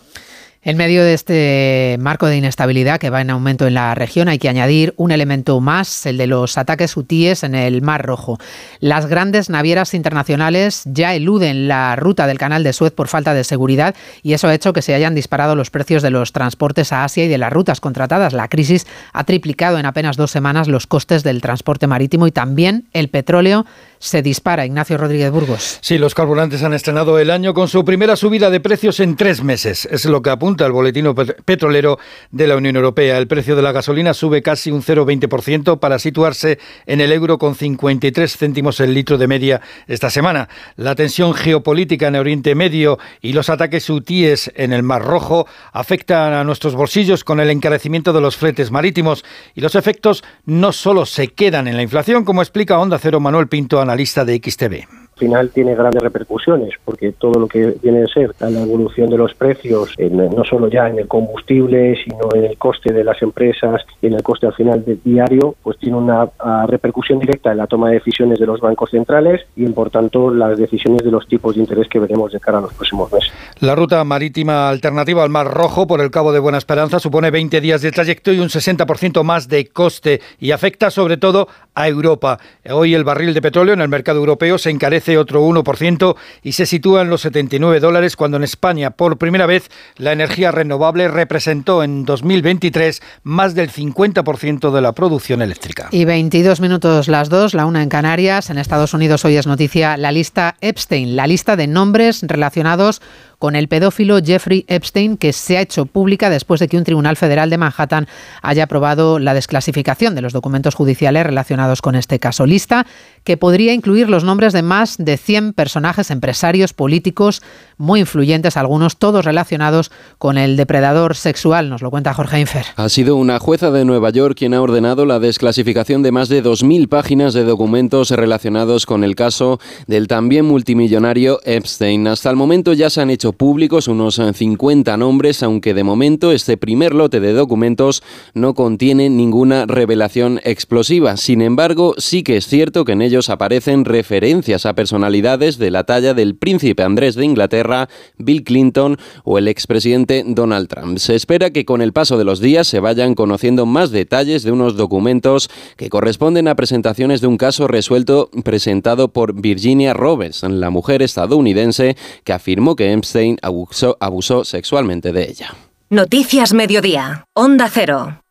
En 0.63 0.75
medio 0.75 1.01
de 1.01 1.13
este 1.13 1.97
marco 1.97 2.25
de 2.25 2.35
inestabilidad 2.35 2.99
que 2.99 3.09
va 3.09 3.21
en 3.21 3.29
aumento 3.29 3.67
en 3.67 3.75
la 3.75 3.95
región, 3.95 4.27
hay 4.27 4.37
que 4.37 4.49
añadir 4.49 4.93
un 4.97 5.11
elemento 5.11 5.61
más, 5.61 6.05
el 6.05 6.17
de 6.17 6.27
los 6.27 6.57
ataques 6.57 6.97
hutíes 6.97 7.43
en 7.43 7.55
el 7.55 7.81
Mar 7.81 8.05
Rojo. 8.05 8.37
Las 8.81 9.05
grandes 9.05 9.49
navieras 9.49 9.93
internacionales 9.93 10.81
ya 10.85 11.13
eluden 11.15 11.69
la 11.69 11.95
ruta 11.95 12.27
del 12.27 12.37
canal 12.37 12.65
de 12.65 12.73
Suez 12.73 12.91
por 12.91 13.07
falta 13.07 13.33
de 13.33 13.45
seguridad 13.45 13.95
y 14.23 14.33
eso 14.33 14.49
ha 14.49 14.53
hecho 14.53 14.73
que 14.73 14.81
se 14.81 14.93
hayan 14.93 15.15
disparado 15.15 15.55
los 15.55 15.69
precios 15.69 16.03
de 16.03 16.09
los 16.09 16.33
transportes 16.33 16.91
a 16.91 17.05
Asia 17.05 17.23
y 17.23 17.29
de 17.29 17.37
las 17.37 17.53
rutas 17.53 17.79
contratadas. 17.79 18.33
La 18.33 18.49
crisis 18.49 18.87
ha 19.13 19.23
triplicado 19.23 19.77
en 19.77 19.85
apenas 19.85 20.17
dos 20.17 20.31
semanas 20.31 20.67
los 20.67 20.85
costes 20.85 21.23
del 21.23 21.39
transporte 21.39 21.87
marítimo 21.87 22.27
y 22.27 22.31
también 22.31 22.89
el 22.91 23.07
petróleo 23.07 23.65
se 23.99 24.21
dispara. 24.21 24.65
Ignacio 24.65 24.97
Rodríguez 24.97 25.31
Burgos. 25.31 25.79
Sí, 25.81 25.97
los 25.97 26.15
carburantes 26.15 26.63
han 26.63 26.73
estrenado 26.73 27.19
el 27.19 27.31
año 27.31 27.53
con 27.53 27.67
su 27.67 27.83
primera 27.85 28.15
subida 28.15 28.49
de 28.49 28.59
precios 28.59 28.99
en 28.99 29.15
tres 29.15 29.43
meses. 29.43 29.87
Es 29.91 30.05
lo 30.05 30.21
que 30.21 30.29
apunta 30.29 30.65
el 30.65 30.71
boletín 30.71 31.13
petrolero 31.45 31.99
de 32.31 32.47
la 32.47 32.55
Unión 32.57 32.75
Europea. 32.75 33.17
El 33.17 33.27
precio 33.27 33.55
de 33.55 33.61
la 33.61 33.71
gasolina 33.71 34.13
sube 34.13 34.41
casi 34.41 34.71
un 34.71 34.81
0,20% 34.81 35.79
para 35.79 35.99
situarse 35.99 36.59
en 36.85 37.01
el 37.01 37.11
euro 37.11 37.37
con 37.37 37.55
53 37.55 38.37
céntimos 38.37 38.79
el 38.79 38.93
litro 38.93 39.17
de 39.17 39.27
media 39.27 39.61
esta 39.87 40.09
semana. 40.09 40.49
La 40.75 40.95
tensión 40.95 41.33
geopolítica 41.33 42.07
en 42.07 42.15
Oriente 42.15 42.55
Medio 42.55 42.99
y 43.21 43.33
los 43.33 43.49
ataques 43.49 43.89
hutíes 43.89 44.51
en 44.55 44.73
el 44.73 44.83
Mar 44.83 45.03
Rojo 45.03 45.47
afectan 45.71 46.33
a 46.33 46.43
nuestros 46.43 46.75
bolsillos 46.75 47.23
con 47.23 47.39
el 47.39 47.49
encarecimiento 47.49 48.13
de 48.13 48.21
los 48.21 48.37
fletes 48.37 48.71
marítimos 48.71 49.23
y 49.55 49.61
los 49.61 49.75
efectos 49.75 50.23
no 50.45 50.71
solo 50.71 51.05
se 51.05 51.29
quedan 51.29 51.67
en 51.67 51.75
la 51.75 51.83
inflación, 51.83 52.25
como 52.25 52.41
explica 52.41 52.79
Onda 52.79 52.99
Cero 52.99 53.19
Manuel 53.19 53.47
Pinto, 53.47 53.79
analista 53.87 54.25
de 54.25 54.39
XTV 54.39 55.06
final 55.17 55.49
tiene 55.49 55.75
grandes 55.75 56.01
repercusiones 56.01 56.73
porque 56.85 57.11
todo 57.11 57.39
lo 57.39 57.47
que 57.47 57.75
viene 57.81 58.03
a 58.03 58.07
ser 58.07 58.33
la 58.39 58.61
evolución 58.61 59.09
de 59.09 59.17
los 59.17 59.33
precios, 59.33 59.93
no 59.99 60.43
solo 60.43 60.69
ya 60.69 60.87
en 60.87 60.99
el 60.99 61.07
combustible, 61.07 61.95
sino 62.03 62.29
en 62.33 62.45
el 62.45 62.57
coste 62.57 62.93
de 62.93 63.03
las 63.03 63.21
empresas 63.21 63.81
y 64.01 64.07
en 64.07 64.13
el 64.13 64.23
coste 64.23 64.47
al 64.47 64.53
final 64.53 64.83
del 64.85 64.99
diario, 65.03 65.55
pues 65.63 65.77
tiene 65.77 65.97
una 65.97 66.29
repercusión 66.67 67.19
directa 67.19 67.51
en 67.51 67.57
la 67.57 67.67
toma 67.67 67.89
de 67.89 67.95
decisiones 67.95 68.39
de 68.39 68.45
los 68.45 68.59
bancos 68.59 68.91
centrales 68.91 69.41
y, 69.55 69.65
por 69.67 69.89
tanto, 69.89 70.31
las 70.31 70.57
decisiones 70.57 71.03
de 71.03 71.11
los 71.11 71.27
tipos 71.27 71.55
de 71.55 71.61
interés 71.61 71.87
que 71.87 71.99
veremos 71.99 72.31
de 72.31 72.39
cara 72.39 72.59
a 72.59 72.61
los 72.61 72.73
próximos 72.73 73.11
meses. 73.11 73.31
La 73.59 73.75
ruta 73.75 74.03
marítima 74.03 74.69
alternativa 74.69 75.23
al 75.23 75.29
Mar 75.29 75.47
Rojo 75.47 75.87
por 75.87 76.01
el 76.01 76.11
Cabo 76.11 76.31
de 76.31 76.39
Buena 76.39 76.57
Esperanza 76.57 76.99
supone 76.99 77.31
20 77.31 77.61
días 77.61 77.81
de 77.81 77.91
trayecto 77.91 78.31
y 78.31 78.39
un 78.39 78.49
60% 78.49 79.23
más 79.23 79.47
de 79.47 79.67
coste 79.67 80.21
y 80.39 80.51
afecta 80.51 80.91
sobre 80.91 81.17
todo 81.17 81.47
a 81.73 81.87
Europa. 81.87 82.39
Hoy 82.69 82.93
el 82.93 83.03
barril 83.03 83.33
de 83.33 83.41
petróleo 83.41 83.73
en 83.73 83.81
el 83.81 83.89
mercado 83.89 84.19
europeo 84.19 84.57
se 84.57 84.69
encarece 84.69 85.06
otro 85.15 85.47
1% 85.47 86.15
y 86.43 86.51
se 86.51 86.65
sitúa 86.65 87.03
en 87.03 87.09
los 87.09 87.21
79 87.21 87.79
dólares 87.79 88.17
cuando 88.17 88.35
en 88.35 88.43
España 88.43 88.91
por 88.91 89.17
primera 89.17 89.45
vez 89.45 89.69
la 89.95 90.11
energía 90.11 90.51
renovable 90.51 91.07
representó 91.07 91.83
en 91.83 92.03
2023 92.03 93.01
más 93.23 93.55
del 93.55 93.71
50% 93.71 94.71
de 94.71 94.81
la 94.81 94.91
producción 94.91 95.41
eléctrica. 95.41 95.87
Y 95.91 96.05
22 96.05 96.59
minutos 96.59 97.07
las 97.07 97.29
dos, 97.29 97.53
la 97.53 97.65
una 97.65 97.83
en 97.83 97.89
Canarias. 97.89 98.49
En 98.49 98.57
Estados 98.57 98.93
Unidos 98.93 99.23
hoy 99.23 99.37
es 99.37 99.47
noticia 99.47 99.95
la 99.97 100.11
lista 100.11 100.55
Epstein, 100.61 101.15
la 101.15 101.27
lista 101.27 101.55
de 101.55 101.67
nombres 101.67 102.21
relacionados 102.23 103.01
con 103.39 103.55
el 103.55 103.67
pedófilo 103.67 104.19
Jeffrey 104.23 104.65
Epstein, 104.67 105.17
que 105.17 105.33
se 105.33 105.57
ha 105.57 105.61
hecho 105.61 105.85
pública 105.85 106.29
después 106.29 106.59
de 106.59 106.67
que 106.67 106.77
un 106.77 106.83
tribunal 106.83 107.17
federal 107.17 107.49
de 107.49 107.57
Manhattan 107.57 108.07
haya 108.41 108.63
aprobado 108.63 109.19
la 109.19 109.33
desclasificación 109.33 110.15
de 110.15 110.21
los 110.21 110.33
documentos 110.33 110.75
judiciales 110.75 111.25
relacionados 111.25 111.81
con 111.81 111.95
este 111.95 112.19
caso. 112.19 112.45
Lista 112.45 112.85
que 113.23 113.37
podría 113.37 113.73
incluir 113.73 114.09
los 114.09 114.23
nombres 114.23 114.53
de 114.53 114.61
más 114.61 114.95
de 114.97 115.17
100 115.17 115.53
personajes 115.53 116.11
empresarios, 116.11 116.73
políticos, 116.73 117.41
muy 117.77 117.99
influyentes, 117.99 118.57
algunos 118.57 118.97
todos 118.97 119.25
relacionados 119.25 119.91
con 120.17 120.37
el 120.37 120.55
depredador 120.57 121.15
sexual, 121.15 121.69
nos 121.69 121.81
lo 121.81 121.91
cuenta 121.91 122.13
Jorge 122.13 122.39
Infer. 122.39 122.65
Ha 122.75 122.89
sido 122.89 123.15
una 123.17 123.39
jueza 123.39 123.69
de 123.71 123.85
Nueva 123.85 124.09
York 124.09 124.35
quien 124.37 124.53
ha 124.53 124.61
ordenado 124.61 125.05
la 125.05 125.19
desclasificación 125.19 126.03
de 126.03 126.11
más 126.11 126.29
de 126.29 126.43
2.000 126.43 126.87
páginas 126.87 127.33
de 127.33 127.43
documentos 127.43 128.11
relacionados 128.11 128.85
con 128.85 129.03
el 129.03 129.15
caso 129.15 129.59
del 129.87 130.07
también 130.07 130.45
multimillonario 130.45 131.39
Epstein. 131.43 132.07
Hasta 132.07 132.29
el 132.29 132.35
momento 132.35 132.73
ya 132.73 132.89
se 132.89 133.01
han 133.01 133.09
hecho 133.09 133.26
públicos 133.33 133.87
unos 133.87 134.21
50 134.33 134.97
nombres, 134.97 135.43
aunque 135.43 135.73
de 135.73 135.83
momento 135.83 136.31
este 136.31 136.57
primer 136.57 136.93
lote 136.93 137.19
de 137.19 137.33
documentos 137.33 138.03
no 138.33 138.53
contiene 138.53 139.09
ninguna 139.09 139.65
revelación 139.65 140.39
explosiva. 140.43 141.17
Sin 141.17 141.41
embargo, 141.41 141.95
sí 141.97 142.23
que 142.23 142.37
es 142.37 142.47
cierto 142.47 142.85
que 142.85 142.93
en 142.93 143.01
ellos 143.01 143.29
aparecen 143.29 143.85
referencias 143.85 144.65
a 144.65 144.73
personalidades 144.73 145.57
de 145.57 145.71
la 145.71 145.83
talla 145.83 146.13
del 146.13 146.35
príncipe 146.35 146.83
Andrés 146.83 147.15
de 147.15 147.25
Inglaterra, 147.25 147.89
Bill 148.17 148.43
Clinton 148.43 148.97
o 149.23 149.37
el 149.37 149.47
expresidente 149.47 150.23
Donald 150.25 150.67
Trump. 150.67 150.97
Se 150.97 151.15
espera 151.15 151.51
que 151.51 151.65
con 151.65 151.81
el 151.81 151.93
paso 151.93 152.17
de 152.17 152.25
los 152.25 152.39
días 152.39 152.67
se 152.67 152.79
vayan 152.79 153.15
conociendo 153.15 153.65
más 153.65 153.91
detalles 153.91 154.43
de 154.43 154.51
unos 154.51 154.75
documentos 154.75 155.49
que 155.75 155.89
corresponden 155.89 156.47
a 156.47 156.55
presentaciones 156.55 157.21
de 157.21 157.27
un 157.27 157.37
caso 157.37 157.67
resuelto 157.67 158.29
presentado 158.43 159.09
por 159.09 159.33
Virginia 159.33 159.93
Roberts, 159.93 160.43
la 160.43 160.69
mujer 160.69 161.01
estadounidense 161.01 161.95
que 162.23 162.33
afirmó 162.33 162.75
que 162.75 162.91
Epstein 163.17 163.37
abusó, 163.41 163.97
abusó 163.99 164.45
sexualmente 164.45 165.11
de 165.11 165.23
ella. 165.23 165.55
Noticias 165.89 166.53
Mediodía, 166.53 167.25
Onda 167.33 167.67
Cero. 167.71 168.21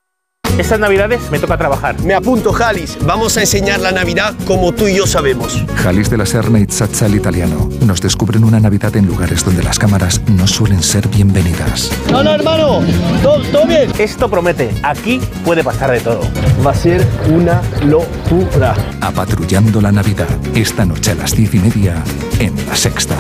Estas 0.59 0.79
navidades 0.81 1.21
me 1.31 1.39
toca 1.39 1.59
trabajar. 1.59 2.01
Me 2.01 2.15
apunto, 2.15 2.51
Jalis. 2.53 2.97
Vamos 3.03 3.37
a 3.37 3.41
enseñar 3.41 3.81
la 3.81 3.93
Navidad 3.93 4.35
como 4.47 4.73
tú 4.73 4.87
y 4.87 4.97
yo 4.97 5.07
sabemos. 5.07 5.63
Jalis 5.83 6.09
de 6.09 6.17
la 6.17 6.25
Serna 6.25 6.61
y 6.61 6.67
italiano. 7.15 7.69
Nos 7.85 8.01
descubren 8.01 8.43
una 8.43 8.59
Navidad 8.59 8.97
en 8.97 9.07
lugares 9.07 9.45
donde 9.45 9.63
las 9.63 9.79
cámaras 9.79 10.23
no 10.29 10.47
suelen 10.47 10.83
ser 10.83 11.09
bienvenidas. 11.09 11.91
No, 12.11 12.23
no, 12.23 12.31
hermano. 12.31 12.81
Todo, 13.23 13.43
todo 13.53 13.67
bien. 13.67 13.93
Esto 13.99 14.31
promete. 14.31 14.71
Aquí 14.83 15.21
puede 15.45 15.63
pasar 15.63 15.91
de 15.91 16.01
todo. 16.01 16.21
Va 16.65 16.71
a 16.71 16.75
ser 16.75 17.07
una 17.29 17.61
locura. 17.85 18.75
Apatrullando 19.03 19.83
la 19.83 19.93
Navidad. 19.93 20.29
Esta 20.55 20.87
noche 20.87 21.11
a 21.11 21.17
las 21.17 21.37
diez 21.37 21.53
y 21.55 21.59
media 21.59 22.03
en 22.39 22.55
La 22.67 22.77
Sexta. 22.77 23.17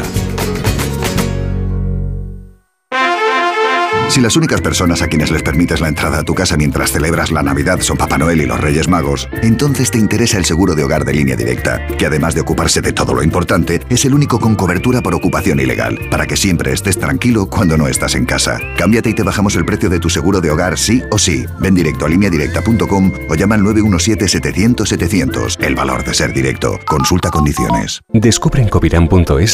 Si 4.09 4.21
las 4.21 4.37
únicas 4.37 4.61
personas 4.61 5.03
a 5.03 5.09
quienes 5.09 5.33
les 5.33 5.43
permites 5.43 5.81
la 5.81 5.89
entrada 5.89 6.21
a 6.21 6.23
tu 6.23 6.33
casa 6.33 6.57
mientras 6.57 6.93
celebras 6.93 7.33
la 7.33 7.43
Navidad 7.43 7.81
son 7.81 7.97
Papá 7.97 8.17
Noel 8.17 8.41
y 8.41 8.47
los 8.47 8.61
Reyes 8.61 8.87
Magos, 8.89 9.29
entonces 9.43 9.91
te 9.91 9.99
interesa 9.99 10.39
el 10.39 10.45
seguro 10.45 10.77
de 10.77 10.85
hogar 10.85 11.05
de 11.05 11.13
línea 11.13 11.37
directa, 11.37 11.85
que 11.99 12.07
además 12.07 12.35
de 12.35 12.41
ocuparse 12.41 12.81
de 12.81 12.93
todo 12.93 13.15
lo 13.15 13.23
importante, 13.23 13.81
es 13.91 14.05
el 14.05 14.15
único 14.15 14.39
con 14.39 14.55
cobertura 14.55 15.03
por 15.03 15.15
ocupación 15.15 15.61
ilegal, 15.61 15.99
para 16.11 16.27
que 16.27 16.37
siempre 16.37 16.73
estés 16.73 16.99
tranquilo 16.99 17.51
cuando 17.51 17.77
no 17.77 17.89
estás 17.89 18.15
en 18.15 18.27
casa. 18.27 18.61
Cámbiate 18.79 19.11
y 19.11 19.15
te 19.15 19.25
bajamos 19.25 19.57
el 19.57 19.65
precio 19.65 19.91
de 19.91 19.99
tu 19.99 20.09
seguro 20.09 20.41
de 20.41 20.51
hogar 20.51 20.79
sí 20.79 21.03
o 21.11 21.19
sí. 21.19 21.45
Ven 21.59 21.75
directo 21.75 22.07
a 22.07 22.09
lineadirecta.com 22.09 23.13
o 23.29 23.35
llama 23.35 23.57
al 23.57 23.63
917-700-700. 23.63 25.65
El 25.65 25.75
valor 25.75 26.05
de 26.05 26.15
ser 26.15 26.33
directo. 26.33 26.79
Consulta 26.87 27.31
condiciones. 27.31 28.03
Descubre 28.13 28.63
en 28.63 28.69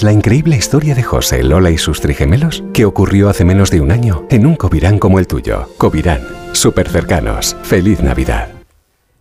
la 0.03 0.12
increíble 0.12 0.57
historia 0.57 0.95
de 0.95 1.03
José, 1.03 1.43
Lola 1.43 1.71
y 1.71 1.79
sus 1.79 2.01
trigemelos 2.01 2.62
que 2.75 2.85
ocurrió 2.85 3.31
hace 3.31 3.45
menos 3.45 3.71
de 3.71 3.81
un 3.81 3.91
año 3.91 4.27
un 4.46 4.57
Covirán 4.57 4.98
como 4.98 5.18
el 5.18 5.26
tuyo. 5.26 5.68
Covirán, 5.78 6.22
súper 6.52 6.88
cercanos. 6.88 7.57
Feliz 7.62 8.00
Navidad. 8.02 8.48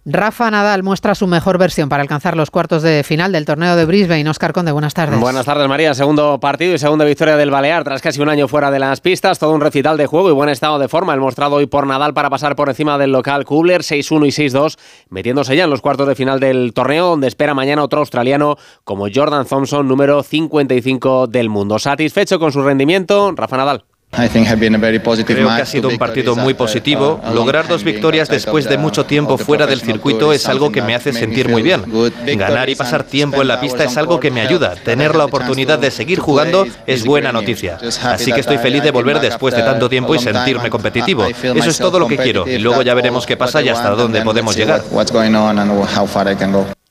Rafa 0.03 0.49
Nadal 0.49 0.81
muestra 0.81 1.13
su 1.13 1.27
mejor 1.27 1.59
versión 1.59 1.87
para 1.87 2.01
alcanzar 2.01 2.35
los 2.35 2.49
cuartos 2.49 2.81
de 2.81 3.03
final 3.03 3.31
del 3.31 3.45
torneo 3.45 3.75
de 3.75 3.85
Brisbane. 3.85 4.27
Oscar 4.27 4.51
Conde, 4.51 4.71
buenas 4.71 4.95
tardes. 4.95 5.19
Buenas 5.19 5.45
tardes, 5.45 5.67
María. 5.67 5.93
Segundo 5.93 6.39
partido 6.39 6.73
y 6.73 6.79
segunda 6.79 7.05
victoria 7.05 7.37
del 7.37 7.51
Balear 7.51 7.83
tras 7.83 8.01
casi 8.01 8.19
un 8.19 8.27
año 8.27 8.47
fuera 8.47 8.71
de 8.71 8.79
las 8.79 8.99
pistas. 8.99 9.37
Todo 9.37 9.53
un 9.53 9.61
recital 9.61 9.97
de 9.97 10.07
juego 10.07 10.29
y 10.29 10.33
buen 10.33 10.49
estado 10.49 10.79
de 10.79 10.87
forma. 10.87 11.13
El 11.13 11.19
mostrado 11.19 11.57
hoy 11.57 11.67
por 11.67 11.85
Nadal 11.85 12.15
para 12.15 12.31
pasar 12.31 12.55
por 12.55 12.69
encima 12.69 12.97
del 12.97 13.11
local 13.11 13.45
Kubler 13.45 13.81
6-1 13.81 14.25
y 14.25 14.49
6-2, 14.49 14.79
metiéndose 15.09 15.55
ya 15.55 15.65
en 15.65 15.69
los 15.69 15.81
cuartos 15.81 16.07
de 16.07 16.15
final 16.15 16.39
del 16.39 16.73
torneo, 16.73 17.09
donde 17.09 17.27
espera 17.27 17.53
mañana 17.53 17.83
otro 17.83 17.99
australiano 17.99 18.55
como 18.83 19.05
Jordan 19.13 19.45
Thompson, 19.45 19.87
número 19.87 20.23
55 20.23 21.27
del 21.27 21.49
mundo. 21.49 21.77
Satisfecho 21.77 22.39
con 22.39 22.51
su 22.51 22.63
rendimiento, 22.63 23.33
Rafa 23.35 23.57
Nadal. 23.57 23.85
Creo 25.25 25.47
que 25.55 25.61
ha 25.61 25.65
sido 25.65 25.89
un 25.89 25.97
partido 25.97 26.35
muy 26.35 26.53
positivo. 26.53 27.21
Lograr 27.33 27.67
dos 27.67 27.83
victorias 27.83 28.27
después 28.27 28.67
de 28.67 28.77
mucho 28.77 29.05
tiempo 29.05 29.37
fuera 29.37 29.65
del 29.65 29.81
circuito 29.81 30.33
es 30.33 30.47
algo 30.47 30.71
que 30.71 30.81
me 30.81 30.95
hace 30.95 31.13
sentir 31.13 31.49
muy 31.49 31.61
bien. 31.61 31.83
Ganar 32.37 32.69
y 32.69 32.75
pasar 32.75 33.03
tiempo 33.03 33.41
en 33.41 33.47
la 33.47 33.59
pista 33.59 33.83
es 33.83 33.97
algo 33.97 34.19
que 34.19 34.31
me 34.31 34.41
ayuda. 34.41 34.75
Tener 34.75 35.15
la 35.15 35.25
oportunidad 35.25 35.79
de 35.79 35.91
seguir 35.91 36.19
jugando 36.19 36.65
es 36.85 37.05
buena 37.05 37.31
noticia. 37.31 37.77
Así 38.03 38.31
que 38.31 38.41
estoy 38.41 38.57
feliz 38.57 38.83
de 38.83 38.91
volver 38.91 39.19
después 39.19 39.55
de 39.55 39.63
tanto 39.63 39.89
tiempo 39.89 40.13
y 40.15 40.19
sentirme 40.19 40.69
competitivo. 40.69 41.25
Eso 41.25 41.69
es 41.69 41.77
todo 41.77 41.99
lo 41.99 42.07
que 42.07 42.17
quiero. 42.17 42.47
Y 42.47 42.57
luego 42.57 42.81
ya 42.81 42.93
veremos 42.93 43.25
qué 43.25 43.37
pasa 43.37 43.61
y 43.61 43.69
hasta 43.69 43.91
dónde 43.91 44.21
podemos 44.21 44.55
llegar. 44.55 44.83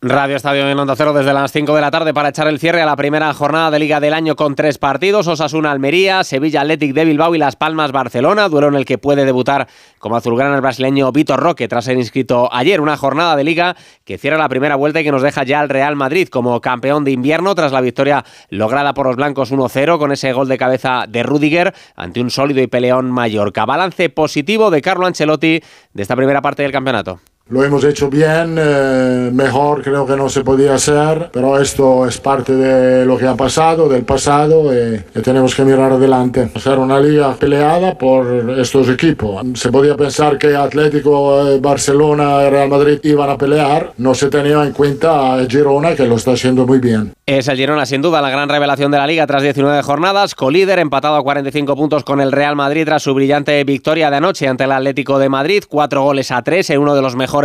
Radio 0.03 0.37
Estadio 0.37 0.67
en 0.67 0.79
Onda 0.79 0.97
Cero 0.97 1.13
desde 1.13 1.35
las 1.35 1.53
5 1.53 1.75
de 1.75 1.81
la 1.83 1.91
tarde 1.91 2.15
para 2.15 2.31
echar 2.31 2.49
el 2.49 2.59
cierre 2.59 2.81
a 2.81 2.87
la 2.87 2.97
primera 2.97 3.35
jornada 3.35 3.71
de 3.71 3.79
Liga 3.79 4.01
del 4.01 4.15
año 4.15 4.35
con 4.35 4.55
tres 4.55 4.79
partidos: 4.79 5.27
Osasuna 5.27 5.71
Almería, 5.71 6.25
Sevilla 6.25 6.63
Athletic 6.63 6.95
de 6.95 7.05
Bilbao 7.05 7.35
y 7.35 7.39
Las 7.39 7.57
Palmas 7.57 7.93
Barcelona. 7.93 8.49
Duelo 8.49 8.69
en 8.69 8.77
el 8.77 8.87
que 8.87 8.97
puede 8.97 9.27
debutar 9.27 9.69
como 9.99 10.17
azulgrana 10.17 10.55
el 10.55 10.63
brasileño 10.63 11.13
Vitor 11.13 11.39
Roque 11.39 11.69
tras 11.69 11.85
ser 11.85 11.99
inscrito 11.99 12.49
ayer. 12.51 12.81
Una 12.81 12.97
jornada 12.97 13.37
de 13.37 13.45
Liga 13.45 13.77
que 14.07 14.17
cierra 14.17 14.39
la 14.39 14.49
primera 14.49 14.75
vuelta 14.75 15.03
y 15.03 15.05
que 15.05 15.13
nos 15.13 15.21
deja 15.21 15.45
ya 15.45 15.61
al 15.61 15.69
Real 15.69 15.97
Madrid 15.97 16.29
como 16.29 16.63
campeón 16.63 17.05
de 17.05 17.11
invierno 17.11 17.55
tras 17.55 17.71
la 17.71 17.83
victoria 17.83 18.25
lograda 18.49 18.95
por 18.95 19.05
los 19.05 19.17
blancos 19.17 19.53
1-0 19.53 19.99
con 19.99 20.13
ese 20.13 20.33
gol 20.33 20.49
de 20.49 20.57
cabeza 20.57 21.05
de 21.07 21.23
Rudiger 21.23 21.75
ante 21.95 22.23
un 22.23 22.31
sólido 22.31 22.63
y 22.63 22.69
peleón 22.69 23.11
Mallorca. 23.11 23.67
Balance 23.67 24.09
positivo 24.09 24.71
de 24.71 24.81
Carlo 24.81 25.05
Ancelotti 25.05 25.61
de 25.93 26.03
esta 26.03 26.17
primera 26.17 26.41
parte 26.41 26.63
del 26.63 26.73
campeonato. 26.73 27.21
Lo 27.51 27.65
hemos 27.65 27.83
hecho 27.83 28.09
bien, 28.09 28.57
eh, 28.61 29.29
mejor 29.33 29.83
creo 29.83 30.07
que 30.07 30.15
no 30.15 30.29
se 30.29 30.45
podía 30.45 30.75
hacer, 30.75 31.31
pero 31.33 31.59
esto 31.59 32.07
es 32.07 32.19
parte 32.21 32.55
de 32.55 33.05
lo 33.05 33.19
que 33.19 33.27
ha 33.27 33.35
pasado, 33.35 33.89
del 33.89 34.05
pasado, 34.05 34.73
y, 34.73 35.03
y 35.17 35.21
tenemos 35.21 35.57
que 35.57 35.65
mirar 35.65 35.91
adelante. 35.91 36.49
Hacer 36.55 36.79
una 36.79 37.01
liga 37.01 37.35
peleada 37.35 37.99
por 37.99 38.51
estos 38.57 38.89
equipos. 38.89 39.45
Se 39.55 39.73
podía 39.73 39.97
pensar 39.97 40.39
que 40.39 40.55
Atlético, 40.55 41.49
eh, 41.49 41.59
Barcelona 41.59 42.45
y 42.47 42.51
Real 42.51 42.69
Madrid 42.69 43.01
iban 43.03 43.29
a 43.29 43.37
pelear, 43.37 43.95
no 43.99 44.15
se 44.15 44.29
tenía 44.29 44.63
en 44.63 44.73
cuenta 44.73 45.35
a 45.35 45.45
Girona, 45.47 45.97
que 45.97 46.07
lo 46.07 46.15
está 46.15 46.35
haciendo 46.35 46.65
muy 46.65 46.79
bien. 46.79 47.13
Es 47.27 47.49
el 47.49 47.57
Girona, 47.57 47.85
sin 47.85 48.01
duda, 48.01 48.23
la 48.23 48.31
gran 48.31 48.49
revelación 48.49 48.93
de 48.93 48.99
la 48.99 49.09
liga 49.09 49.27
tras 49.27 49.43
19 49.43 49.83
jornadas, 49.83 50.37
colíder, 50.37 50.79
empatado 50.79 51.17
a 51.17 51.23
45 51.25 51.75
puntos 51.75 52.05
con 52.05 52.21
el 52.21 52.31
Real 52.31 52.55
Madrid 52.55 52.85
tras 52.85 53.03
su 53.03 53.13
brillante 53.13 53.65
victoria 53.65 54.09
de 54.09 54.19
anoche 54.19 54.47
ante 54.47 54.63
el 54.63 54.73
Atlético 54.73 55.19
de 55.19 55.29
Madrid, 55.29 55.65
cuatro 55.69 56.05
goles 56.05 56.31
a 56.31 56.43
tres 56.43 56.71
en 56.71 56.81
uno 56.81 56.95
de 56.95 57.03
los 57.03 57.17
mejores 57.17 57.40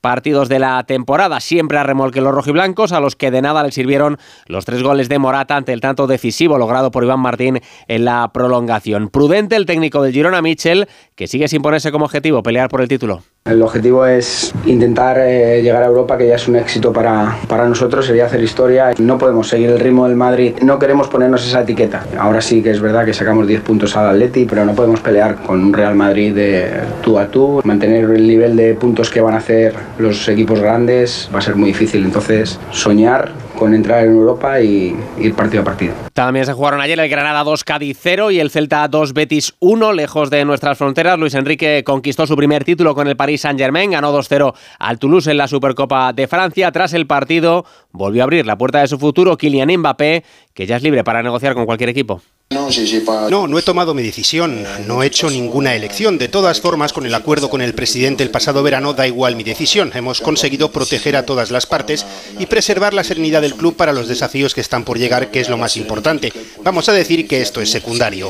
partidos 0.00 0.48
de 0.48 0.58
la 0.58 0.84
temporada, 0.84 1.40
siempre 1.40 1.78
a 1.78 1.82
remolque 1.82 2.20
los 2.20 2.34
rojiblancos, 2.34 2.92
a 2.92 3.00
los 3.00 3.16
que 3.16 3.30
de 3.30 3.42
nada 3.42 3.62
le 3.62 3.72
sirvieron 3.72 4.18
los 4.46 4.64
tres 4.64 4.82
goles 4.82 5.08
de 5.08 5.18
Morata 5.18 5.56
ante 5.56 5.72
el 5.72 5.80
tanto 5.80 6.06
decisivo 6.06 6.58
logrado 6.58 6.90
por 6.90 7.04
Iván 7.04 7.20
Martín 7.20 7.60
en 7.88 8.04
la 8.04 8.30
prolongación. 8.32 9.08
Prudente 9.08 9.56
el 9.56 9.66
técnico 9.66 10.02
del 10.02 10.12
Girona, 10.12 10.42
Michel, 10.42 10.88
que 11.14 11.26
sigue 11.26 11.48
sin 11.48 11.62
ponerse 11.62 11.92
como 11.92 12.04
objetivo 12.04 12.42
pelear 12.42 12.68
por 12.68 12.80
el 12.80 12.88
título. 12.88 13.22
El 13.48 13.62
objetivo 13.62 14.04
es 14.04 14.52
intentar 14.66 15.18
eh, 15.20 15.62
llegar 15.62 15.82
a 15.82 15.86
Europa, 15.86 16.18
que 16.18 16.26
ya 16.26 16.36
es 16.36 16.46
un 16.48 16.56
éxito 16.56 16.92
para, 16.92 17.36
para 17.48 17.66
nosotros, 17.66 18.06
sería 18.06 18.26
hacer 18.26 18.42
historia. 18.42 18.92
No 18.98 19.16
podemos 19.16 19.48
seguir 19.48 19.70
el 19.70 19.80
ritmo 19.80 20.06
del 20.06 20.16
Madrid, 20.16 20.54
no 20.62 20.78
queremos 20.78 21.08
ponernos 21.08 21.46
esa 21.46 21.62
etiqueta. 21.62 22.04
Ahora 22.18 22.40
sí 22.40 22.62
que 22.62 22.70
es 22.70 22.80
verdad 22.80 23.04
que 23.04 23.14
sacamos 23.14 23.46
10 23.46 23.62
puntos 23.62 23.96
al 23.96 24.10
Atleti, 24.10 24.44
pero 24.44 24.64
no 24.64 24.74
podemos 24.74 25.00
pelear 25.00 25.36
con 25.36 25.64
un 25.64 25.72
Real 25.72 25.94
Madrid 25.94 26.34
de 26.34 26.68
tú 27.02 27.18
a 27.18 27.28
tú. 27.28 27.60
Mantener 27.64 28.04
el 28.04 28.26
nivel 28.26 28.56
de 28.56 28.74
puntos 28.74 29.10
que 29.10 29.20
van 29.20 29.34
a 29.34 29.38
hacer 29.38 29.74
los 29.98 30.28
equipos 30.28 30.60
grandes 30.60 31.30
va 31.34 31.38
a 31.38 31.42
ser 31.42 31.56
muy 31.56 31.68
difícil. 31.68 32.04
Entonces, 32.04 32.58
soñar 32.70 33.32
con 33.58 33.74
entrar 33.74 34.04
en 34.04 34.12
Europa 34.12 34.60
y 34.60 34.96
ir 35.18 35.34
partido 35.34 35.62
a 35.62 35.64
partido. 35.64 35.94
También 36.12 36.46
se 36.46 36.52
jugaron 36.52 36.80
ayer 36.80 36.98
el 36.98 37.08
Granada 37.08 37.42
2 37.42 37.64
Cádiz 37.64 37.98
0 38.00 38.30
y 38.30 38.38
el 38.38 38.50
Celta 38.50 38.86
2 38.86 39.12
Betis 39.12 39.54
1, 39.58 39.92
lejos 39.92 40.30
de 40.30 40.44
nuestras 40.44 40.78
fronteras. 40.78 41.18
Luis 41.18 41.34
Enrique 41.34 41.82
conquistó 41.84 42.26
su 42.26 42.36
primer 42.36 42.64
título 42.64 42.94
con 42.94 43.08
el 43.08 43.16
Paris 43.16 43.40
Saint-Germain, 43.40 43.90
ganó 43.90 44.16
2-0 44.16 44.54
al 44.78 44.98
Toulouse 44.98 45.30
en 45.30 45.36
la 45.36 45.48
Supercopa 45.48 46.12
de 46.12 46.28
Francia. 46.28 46.70
Tras 46.70 46.94
el 46.94 47.06
partido, 47.06 47.64
volvió 47.90 48.22
a 48.22 48.24
abrir 48.24 48.46
la 48.46 48.56
puerta 48.56 48.80
de 48.80 48.86
su 48.86 48.98
futuro 48.98 49.36
Kylian 49.36 49.76
Mbappé, 49.78 50.24
que 50.58 50.66
ya 50.66 50.74
es 50.74 50.82
libre 50.82 51.04
para 51.04 51.22
negociar 51.22 51.54
con 51.54 51.66
cualquier 51.66 51.90
equipo. 51.90 52.20
No, 53.30 53.46
no 53.46 53.58
he 53.60 53.62
tomado 53.62 53.94
mi 53.94 54.02
decisión, 54.02 54.64
no 54.88 55.04
he 55.04 55.06
hecho 55.06 55.30
ninguna 55.30 55.76
elección. 55.76 56.18
De 56.18 56.26
todas 56.26 56.60
formas, 56.60 56.92
con 56.92 57.06
el 57.06 57.14
acuerdo 57.14 57.48
con 57.48 57.62
el 57.62 57.74
presidente 57.74 58.24
el 58.24 58.32
pasado 58.32 58.64
verano, 58.64 58.92
da 58.92 59.06
igual 59.06 59.36
mi 59.36 59.44
decisión. 59.44 59.92
Hemos 59.94 60.20
conseguido 60.20 60.72
proteger 60.72 61.14
a 61.14 61.24
todas 61.24 61.52
las 61.52 61.66
partes 61.66 62.04
y 62.40 62.46
preservar 62.46 62.92
la 62.92 63.04
serenidad 63.04 63.40
del 63.40 63.54
club 63.54 63.76
para 63.76 63.92
los 63.92 64.08
desafíos 64.08 64.52
que 64.52 64.60
están 64.60 64.82
por 64.82 64.98
llegar, 64.98 65.30
que 65.30 65.38
es 65.38 65.48
lo 65.48 65.58
más 65.58 65.76
importante. 65.76 66.32
Vamos 66.64 66.88
a 66.88 66.92
decir 66.92 67.28
que 67.28 67.40
esto 67.40 67.60
es 67.60 67.70
secundario. 67.70 68.26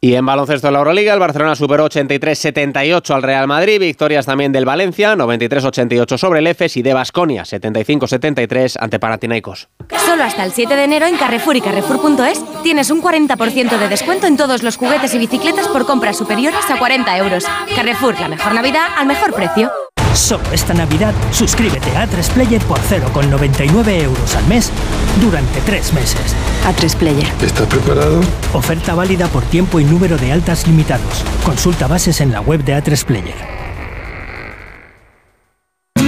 Y 0.00 0.14
en 0.14 0.26
baloncesto 0.26 0.66
de 0.66 0.72
la 0.72 0.78
Euroliga, 0.80 1.14
el 1.14 1.20
Barcelona 1.20 1.56
superó 1.56 1.86
83-78 1.88 3.14
al 3.14 3.22
Real 3.22 3.46
Madrid, 3.46 3.80
victorias 3.80 4.26
también 4.26 4.52
del 4.52 4.64
Valencia, 4.64 5.14
93-88 5.16 6.18
sobre 6.18 6.40
el 6.40 6.46
EFES 6.46 6.76
y 6.76 6.82
de 6.82 6.92
Basconia, 6.92 7.44
75-73 7.44 8.76
ante 8.78 8.98
Panathinaikos. 8.98 9.68
Solo 10.04 10.24
hasta 10.24 10.44
el 10.44 10.52
7 10.52 10.76
de 10.76 10.84
enero 10.84 11.06
en 11.06 11.16
Carrefour 11.16 11.56
y 11.56 11.60
Carrefour.es 11.60 12.44
tienes 12.62 12.90
un 12.90 13.02
40% 13.02 13.78
de 13.78 13.88
descuento 13.88 14.26
en 14.26 14.36
todos 14.36 14.62
los 14.62 14.76
juguetes 14.76 15.14
y 15.14 15.18
bicicletas 15.18 15.68
por 15.68 15.86
compras 15.86 16.18
superiores 16.18 16.70
a 16.70 16.78
40 16.78 17.16
euros. 17.16 17.44
Carrefour, 17.74 18.20
la 18.20 18.28
mejor 18.28 18.54
Navidad 18.54 18.86
al 18.96 19.06
mejor 19.06 19.32
precio. 19.32 19.72
Solo 20.16 20.44
esta 20.50 20.72
Navidad 20.72 21.14
suscríbete 21.30 21.94
a 21.94 22.06
Player 22.06 22.62
por 22.62 22.78
0,99 22.78 24.02
euros 24.02 24.34
al 24.34 24.46
mes 24.46 24.72
durante 25.20 25.60
tres 25.60 25.92
meses. 25.92 26.34
A3 26.66 26.96
Player. 26.96 27.28
¿Estás 27.42 27.66
preparado? 27.66 28.22
Oferta 28.54 28.94
válida 28.94 29.28
por 29.28 29.44
tiempo 29.44 29.78
y 29.78 29.84
número 29.84 30.16
de 30.16 30.32
altas 30.32 30.66
limitados. 30.66 31.22
Consulta 31.44 31.86
bases 31.86 32.22
en 32.22 32.32
la 32.32 32.40
web 32.40 32.64
de 32.64 32.82
A3 32.82 33.04
Player. 33.04 33.34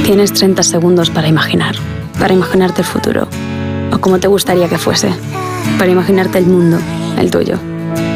Tienes 0.05 0.33
30 0.33 0.63
segundos 0.63 1.11
para 1.11 1.29
imaginar, 1.29 1.75
para 2.19 2.33
imaginarte 2.33 2.81
el 2.81 2.87
futuro, 2.87 3.29
o 3.93 3.99
como 3.99 4.19
te 4.19 4.27
gustaría 4.27 4.71
que 4.71 4.79
fuese, 4.79 5.13
para 5.79 5.91
imaginarte 5.91 6.39
el 6.39 6.47
mundo, 6.47 6.79
el 7.19 7.31
tuyo, 7.31 7.59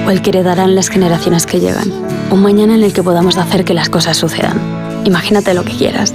o 0.07 0.11
el 0.11 0.23
que 0.23 0.31
heredarán 0.31 0.75
las 0.75 0.89
generaciones 0.89 1.45
que 1.45 1.61
llegan, 1.61 1.93
un 2.31 2.41
mañana 2.41 2.75
en 2.77 2.83
el 2.83 2.95
que 2.95 3.03
podamos 3.03 3.37
hacer 3.37 3.67
que 3.67 3.75
las 3.75 3.91
cosas 3.91 4.17
sucedan. 4.17 4.72
Imagínate 5.05 5.55
lo 5.55 5.65
que 5.65 5.73
quieras, 5.73 6.15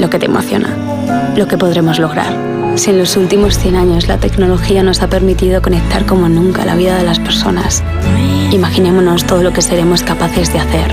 lo 0.00 0.08
que 0.08 0.18
te 0.18 0.26
emociona, 0.26 0.68
lo 1.36 1.48
que 1.48 1.58
podremos 1.58 1.98
lograr. 1.98 2.50
Si 2.76 2.90
en 2.90 2.98
los 2.98 3.16
últimos 3.16 3.58
100 3.58 3.76
años 3.76 4.08
la 4.08 4.18
tecnología 4.18 4.82
nos 4.82 5.02
ha 5.02 5.08
permitido 5.08 5.60
conectar 5.60 6.06
como 6.06 6.28
nunca 6.28 6.64
la 6.64 6.76
vida 6.76 6.96
de 6.96 7.02
las 7.02 7.18
personas, 7.18 7.82
imaginémonos 8.52 9.24
todo 9.24 9.42
lo 9.42 9.52
que 9.52 9.62
seremos 9.62 10.02
capaces 10.02 10.52
de 10.52 10.60
hacer 10.60 10.92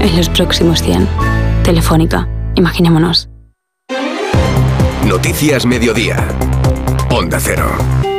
en 0.00 0.16
los 0.16 0.28
próximos 0.28 0.82
100. 0.82 1.08
Telefónica, 1.62 2.28
imaginémonos. 2.54 3.28
Noticias 5.06 5.66
Mediodía. 5.66 6.16
Onda 7.10 7.38
Cero. 7.40 8.13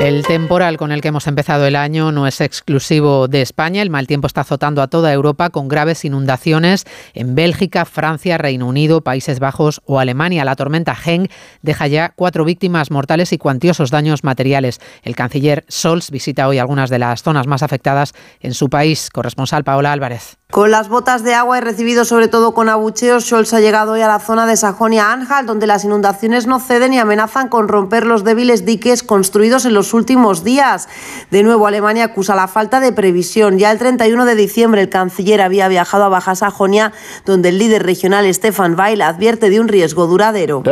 El 0.00 0.24
temporal 0.24 0.78
con 0.78 0.92
el 0.92 1.02
que 1.02 1.08
hemos 1.08 1.26
empezado 1.26 1.66
el 1.66 1.76
año 1.76 2.10
no 2.10 2.26
es 2.26 2.40
exclusivo 2.40 3.28
de 3.28 3.42
España. 3.42 3.82
El 3.82 3.90
mal 3.90 4.06
tiempo 4.06 4.26
está 4.26 4.40
azotando 4.40 4.80
a 4.80 4.88
toda 4.88 5.12
Europa 5.12 5.50
con 5.50 5.68
graves 5.68 6.06
inundaciones 6.06 6.86
en 7.12 7.34
Bélgica, 7.34 7.84
Francia, 7.84 8.38
Reino 8.38 8.66
Unido, 8.66 9.02
Países 9.02 9.40
Bajos 9.40 9.82
o 9.84 10.00
Alemania. 10.00 10.46
La 10.46 10.56
tormenta 10.56 10.94
Gen 10.94 11.28
deja 11.60 11.86
ya 11.86 12.14
cuatro 12.16 12.46
víctimas 12.46 12.90
mortales 12.90 13.34
y 13.34 13.38
cuantiosos 13.38 13.90
daños 13.90 14.24
materiales. 14.24 14.80
El 15.02 15.16
canciller 15.16 15.66
Scholz 15.70 16.10
visita 16.10 16.48
hoy 16.48 16.56
algunas 16.56 16.88
de 16.88 16.98
las 16.98 17.22
zonas 17.22 17.46
más 17.46 17.62
afectadas 17.62 18.14
en 18.40 18.54
su 18.54 18.70
país. 18.70 19.10
Corresponsal 19.12 19.64
Paola 19.64 19.92
Álvarez. 19.92 20.39
Con 20.50 20.72
las 20.72 20.88
botas 20.88 21.22
de 21.22 21.32
agua 21.32 21.58
y 21.58 21.60
recibido 21.60 22.04
sobre 22.04 22.26
todo 22.26 22.54
con 22.54 22.68
abucheos, 22.68 23.24
Scholz 23.24 23.54
ha 23.54 23.60
llegado 23.60 23.92
hoy 23.92 24.00
a 24.00 24.08
la 24.08 24.18
zona 24.18 24.46
de 24.46 24.56
Sajonia-Anhalt, 24.56 25.46
donde 25.46 25.68
las 25.68 25.84
inundaciones 25.84 26.48
no 26.48 26.58
ceden 26.58 26.92
y 26.92 26.98
amenazan 26.98 27.48
con 27.48 27.68
romper 27.68 28.04
los 28.04 28.24
débiles 28.24 28.64
diques 28.66 29.04
construidos 29.04 29.64
en 29.64 29.74
los 29.74 29.94
últimos 29.94 30.42
días. 30.42 30.88
De 31.30 31.44
nuevo, 31.44 31.68
Alemania 31.68 32.06
acusa 32.06 32.34
la 32.34 32.48
falta 32.48 32.80
de 32.80 32.90
previsión. 32.90 33.60
Ya 33.60 33.70
el 33.70 33.78
31 33.78 34.24
de 34.24 34.34
diciembre, 34.34 34.80
el 34.80 34.88
canciller 34.88 35.40
había 35.40 35.68
viajado 35.68 36.02
a 36.02 36.08
Baja 36.08 36.34
Sajonia, 36.34 36.92
donde 37.24 37.50
el 37.50 37.58
líder 37.58 37.84
regional 37.84 38.26
Stefan 38.34 38.76
Weil 38.76 39.02
advierte 39.02 39.50
de 39.50 39.60
un 39.60 39.68
riesgo 39.68 40.08
duradero. 40.08 40.64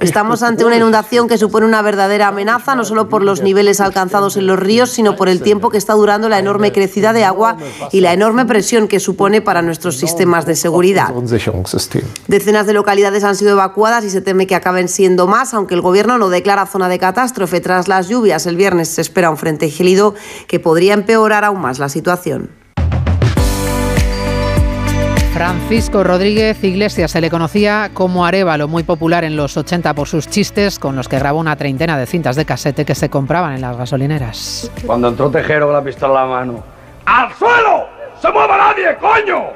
Estamos 0.00 0.42
ante 0.42 0.66
una 0.66 0.76
inundación 0.76 1.28
que 1.28 1.38
supone 1.38 1.64
una 1.64 1.80
verdadera 1.80 2.28
amenaza, 2.28 2.74
no 2.74 2.84
solo 2.84 3.08
por 3.08 3.22
los 3.22 3.40
niveles 3.40 3.80
alcanzados 3.80 4.36
en 4.36 4.46
los 4.46 4.58
ríos, 4.58 4.90
sino 4.90 5.16
por 5.16 5.30
el 5.30 5.40
tiempo 5.40 5.70
que 5.70 5.78
está 5.78 5.94
durando 5.94 6.28
la 6.28 6.38
enorme 6.38 6.72
crecida 6.72 7.14
de 7.14 7.24
agua 7.24 7.56
y 7.90 8.02
la 8.02 8.12
enorme 8.12 8.44
presión 8.44 8.81
presión 8.82 8.88
que 8.88 9.00
supone 9.00 9.40
para 9.40 9.62
nuestros 9.62 9.96
sistemas 9.96 10.46
de 10.46 10.56
seguridad. 10.56 11.12
Decenas 12.28 12.66
de 12.66 12.72
localidades 12.72 13.24
han 13.24 13.36
sido 13.36 13.52
evacuadas 13.52 14.04
y 14.04 14.10
se 14.10 14.20
teme 14.20 14.46
que 14.46 14.54
acaben 14.54 14.88
siendo 14.88 15.26
más, 15.26 15.54
aunque 15.54 15.74
el 15.74 15.80
gobierno 15.80 16.18
no 16.18 16.28
declara 16.28 16.66
zona 16.66 16.88
de 16.88 16.98
catástrofe 16.98 17.60
tras 17.60 17.88
las 17.88 18.08
lluvias. 18.08 18.46
El 18.46 18.56
viernes 18.56 18.88
se 18.88 19.00
espera 19.00 19.30
un 19.30 19.36
frente 19.36 19.68
gélido 19.70 20.14
que 20.46 20.60
podría 20.60 20.94
empeorar 20.94 21.44
aún 21.44 21.60
más 21.60 21.78
la 21.78 21.88
situación. 21.88 22.50
Francisco 25.32 26.04
Rodríguez 26.04 26.62
Iglesias 26.62 27.10
se 27.10 27.20
le 27.20 27.30
conocía 27.30 27.90
como 27.94 28.26
Arevalo, 28.26 28.68
muy 28.68 28.82
popular 28.82 29.24
en 29.24 29.34
los 29.34 29.56
80 29.56 29.94
por 29.94 30.06
sus 30.06 30.28
chistes, 30.28 30.78
con 30.78 30.94
los 30.94 31.08
que 31.08 31.18
grabó 31.18 31.40
una 31.40 31.56
treintena 31.56 31.96
de 31.96 32.06
cintas 32.06 32.36
de 32.36 32.44
casete 32.44 32.84
que 32.84 32.94
se 32.94 33.08
compraban 33.08 33.54
en 33.54 33.62
las 33.62 33.76
gasolineras. 33.76 34.70
Cuando 34.86 35.08
entró 35.08 35.30
Tejero 35.30 35.66
con 35.66 35.74
la 35.74 35.82
pistola 35.82 36.22
en 36.22 36.28
la 36.30 36.36
mano, 36.36 36.64
¡al 37.06 37.32
suelo! 37.34 37.91
¡Se 38.22 38.30
mueva 38.30 38.56
nadie, 38.56 38.96
coño! 39.00 39.48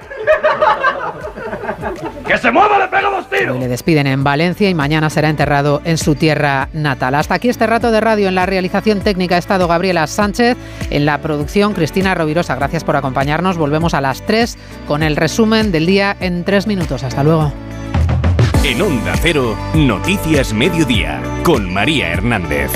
¡Que 2.27 2.37
se 2.37 2.51
mueva, 2.51 2.81
le 2.81 2.89
pega 2.89 3.11
dos 3.11 3.31
tiros! 3.31 3.55
Hoy 3.55 3.61
le 3.61 3.69
despiden 3.69 4.09
en 4.09 4.25
Valencia 4.25 4.69
y 4.69 4.75
mañana 4.75 5.09
será 5.09 5.29
enterrado 5.29 5.81
en 5.85 5.97
su 5.97 6.17
tierra 6.17 6.69
natal. 6.73 7.15
Hasta 7.15 7.35
aquí 7.35 7.49
este 7.49 7.69
rato 7.69 7.93
de 7.93 8.01
radio 8.01 8.27
en 8.27 8.35
la 8.35 8.45
realización 8.45 9.03
técnica 9.03 9.37
ha 9.37 9.39
estado 9.39 9.69
Gabriela 9.69 10.09
Sánchez, 10.09 10.57
en 10.91 11.07
la 11.07 11.19
producción 11.19 11.75
Cristina 11.75 12.17
Rovirosa. 12.17 12.57
Gracias 12.57 12.83
por 12.83 12.97
acompañarnos. 12.97 13.57
Volvemos 13.57 13.95
a 13.95 14.01
las 14.01 14.23
3 14.23 14.59
con 14.89 15.05
el 15.05 15.15
resumen 15.15 15.71
del 15.71 15.87
día 15.87 16.17
en 16.19 16.43
3 16.43 16.67
minutos. 16.67 17.05
Hasta 17.05 17.23
luego. 17.23 17.53
En 18.65 18.83
Onda 18.83 19.15
Cero, 19.23 19.57
Noticias 19.75 20.53
Mediodía, 20.53 21.23
con 21.45 21.73
María 21.73 22.09
Hernández. 22.09 22.73